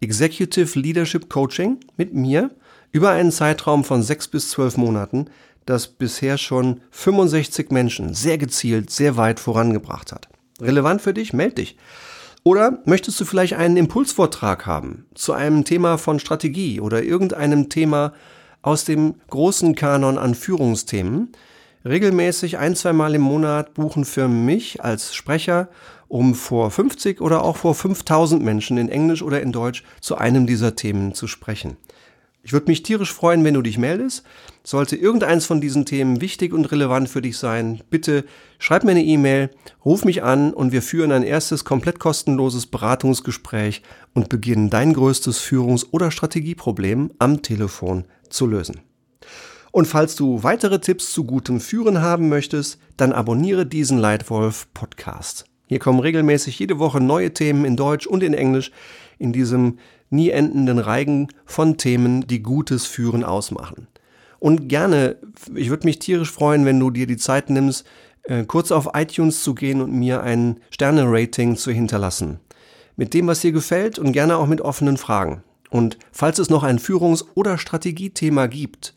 Executive 0.00 0.76
Leadership 0.76 1.30
Coaching 1.30 1.78
mit 1.96 2.14
mir 2.14 2.50
über 2.90 3.10
einen 3.10 3.30
Zeitraum 3.30 3.84
von 3.84 4.02
sechs 4.02 4.26
bis 4.26 4.50
zwölf 4.50 4.76
Monaten, 4.76 5.26
das 5.68 5.88
bisher 5.88 6.38
schon 6.38 6.80
65 6.90 7.70
Menschen 7.70 8.14
sehr 8.14 8.38
gezielt, 8.38 8.90
sehr 8.90 9.16
weit 9.16 9.40
vorangebracht 9.40 10.12
hat. 10.12 10.28
Relevant 10.60 11.02
für 11.02 11.14
dich? 11.14 11.32
Meld 11.32 11.58
dich. 11.58 11.76
Oder 12.42 12.78
möchtest 12.86 13.20
du 13.20 13.24
vielleicht 13.24 13.54
einen 13.54 13.76
Impulsvortrag 13.76 14.66
haben 14.66 15.06
zu 15.14 15.32
einem 15.32 15.64
Thema 15.64 15.98
von 15.98 16.18
Strategie 16.18 16.80
oder 16.80 17.02
irgendeinem 17.02 17.68
Thema 17.68 18.14
aus 18.62 18.84
dem 18.84 19.16
großen 19.28 19.74
Kanon 19.74 20.18
an 20.18 20.34
Führungsthemen? 20.34 21.32
Regelmäßig 21.84 22.58
ein, 22.58 22.74
zwei 22.74 22.92
Mal 22.92 23.14
im 23.14 23.22
Monat 23.22 23.74
buchen 23.74 24.04
für 24.04 24.28
mich 24.28 24.82
als 24.82 25.14
Sprecher, 25.14 25.68
um 26.08 26.34
vor 26.34 26.70
50 26.70 27.20
oder 27.20 27.42
auch 27.42 27.56
vor 27.56 27.74
5000 27.74 28.42
Menschen 28.42 28.78
in 28.78 28.88
Englisch 28.88 29.22
oder 29.22 29.42
in 29.42 29.52
Deutsch 29.52 29.84
zu 30.00 30.16
einem 30.16 30.46
dieser 30.46 30.74
Themen 30.74 31.14
zu 31.14 31.26
sprechen. 31.26 31.76
Ich 32.48 32.54
würde 32.54 32.70
mich 32.70 32.82
tierisch 32.82 33.12
freuen, 33.12 33.44
wenn 33.44 33.52
du 33.52 33.60
dich 33.60 33.76
meldest. 33.76 34.22
Sollte 34.64 34.96
irgendeins 34.96 35.44
von 35.44 35.60
diesen 35.60 35.84
Themen 35.84 36.22
wichtig 36.22 36.54
und 36.54 36.72
relevant 36.72 37.10
für 37.10 37.20
dich 37.20 37.36
sein, 37.36 37.82
bitte 37.90 38.24
schreib 38.58 38.84
mir 38.84 38.92
eine 38.92 39.04
E-Mail, 39.04 39.50
ruf 39.84 40.06
mich 40.06 40.22
an 40.22 40.54
und 40.54 40.72
wir 40.72 40.80
führen 40.80 41.12
ein 41.12 41.24
erstes 41.24 41.66
komplett 41.66 41.98
kostenloses 41.98 42.64
Beratungsgespräch 42.64 43.82
und 44.14 44.30
beginnen 44.30 44.70
dein 44.70 44.94
größtes 44.94 45.38
Führungs- 45.38 45.88
oder 45.90 46.10
Strategieproblem 46.10 47.10
am 47.18 47.42
Telefon 47.42 48.06
zu 48.30 48.46
lösen. 48.46 48.80
Und 49.70 49.84
falls 49.84 50.16
du 50.16 50.42
weitere 50.42 50.78
Tipps 50.78 51.12
zu 51.12 51.24
gutem 51.24 51.60
Führen 51.60 52.00
haben 52.00 52.30
möchtest, 52.30 52.78
dann 52.96 53.12
abonniere 53.12 53.66
diesen 53.66 53.98
Leitwolf 53.98 54.68
Podcast. 54.72 55.44
Hier 55.66 55.80
kommen 55.80 56.00
regelmäßig 56.00 56.58
jede 56.58 56.78
Woche 56.78 56.98
neue 56.98 57.34
Themen 57.34 57.66
in 57.66 57.76
Deutsch 57.76 58.06
und 58.06 58.22
in 58.22 58.32
Englisch 58.32 58.72
in 59.18 59.34
diesem 59.34 59.78
nie 60.10 60.30
endenden 60.30 60.78
Reigen 60.78 61.28
von 61.44 61.76
Themen, 61.76 62.26
die 62.26 62.42
gutes 62.42 62.86
Führen 62.86 63.24
ausmachen. 63.24 63.88
Und 64.38 64.68
gerne, 64.68 65.16
ich 65.54 65.70
würde 65.70 65.86
mich 65.86 65.98
tierisch 65.98 66.30
freuen, 66.30 66.64
wenn 66.64 66.78
du 66.78 66.90
dir 66.90 67.06
die 67.06 67.16
Zeit 67.16 67.50
nimmst, 67.50 67.84
äh, 68.24 68.44
kurz 68.44 68.70
auf 68.70 68.90
iTunes 68.94 69.42
zu 69.42 69.54
gehen 69.54 69.80
und 69.80 69.92
mir 69.92 70.22
ein 70.22 70.60
Sterne-Rating 70.70 71.56
zu 71.56 71.72
hinterlassen. 71.72 72.40
Mit 72.96 73.14
dem, 73.14 73.26
was 73.26 73.40
dir 73.40 73.52
gefällt 73.52 73.98
und 73.98 74.12
gerne 74.12 74.36
auch 74.36 74.46
mit 74.46 74.60
offenen 74.60 74.96
Fragen. 74.96 75.42
Und 75.70 75.98
falls 76.12 76.38
es 76.38 76.50
noch 76.50 76.62
ein 76.62 76.78
Führungs- 76.78 77.24
oder 77.34 77.58
Strategiethema 77.58 78.46
gibt, 78.46 78.94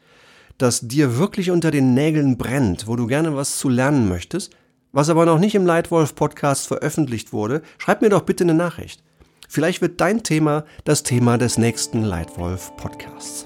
das 0.58 0.82
dir 0.82 1.17
wirklich 1.17 1.52
unter 1.52 1.71
den 1.71 1.93
Nägeln 1.93 2.38
brennt, 2.38 2.88
wo 2.88 2.95
du 2.95 3.08
gerne 3.08 3.36
was 3.36 3.58
zu 3.58 3.67
lernen 3.67 4.08
möchtest, 4.08 4.56
was 4.91 5.10
aber 5.10 5.26
noch 5.26 5.39
nicht 5.39 5.56
im 5.56 5.65
Leitwolf 5.65 6.15
Podcast 6.15 6.67
veröffentlicht 6.67 7.34
wurde, 7.34 7.62
schreib 7.78 8.02
mir 8.02 8.10
doch 8.10 8.21
bitte 8.21 8.43
eine 8.43 8.54
Nachricht. 8.54 9.04
Vielleicht 9.52 9.82
wird 9.82 10.00
dein 10.00 10.24
Thema 10.24 10.64
das 10.86 11.04
Thema 11.04 11.38
des 11.38 11.58
nächsten 11.58 12.04
Leitwolf 12.04 12.74
Podcasts. 12.78 13.46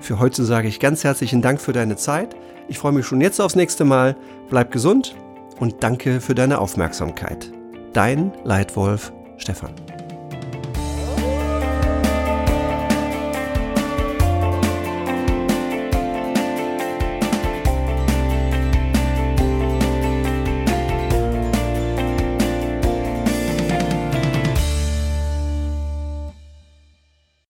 Für 0.00 0.18
heute 0.18 0.46
sage 0.46 0.66
ich 0.66 0.80
ganz 0.80 1.04
herzlichen 1.04 1.42
Dank 1.42 1.60
für 1.60 1.74
deine 1.74 1.96
Zeit. 1.96 2.34
Ich 2.68 2.78
freue 2.78 2.92
mich 2.92 3.04
schon 3.04 3.20
jetzt 3.20 3.38
aufs 3.38 3.54
nächste 3.54 3.84
Mal. 3.84 4.16
Bleib 4.48 4.72
gesund 4.72 5.14
und 5.60 5.82
danke 5.82 6.22
für 6.22 6.34
deine 6.34 6.58
Aufmerksamkeit. 6.58 7.52
Dein 7.92 8.32
Leitwolf 8.44 9.12
Stefan. 9.36 9.74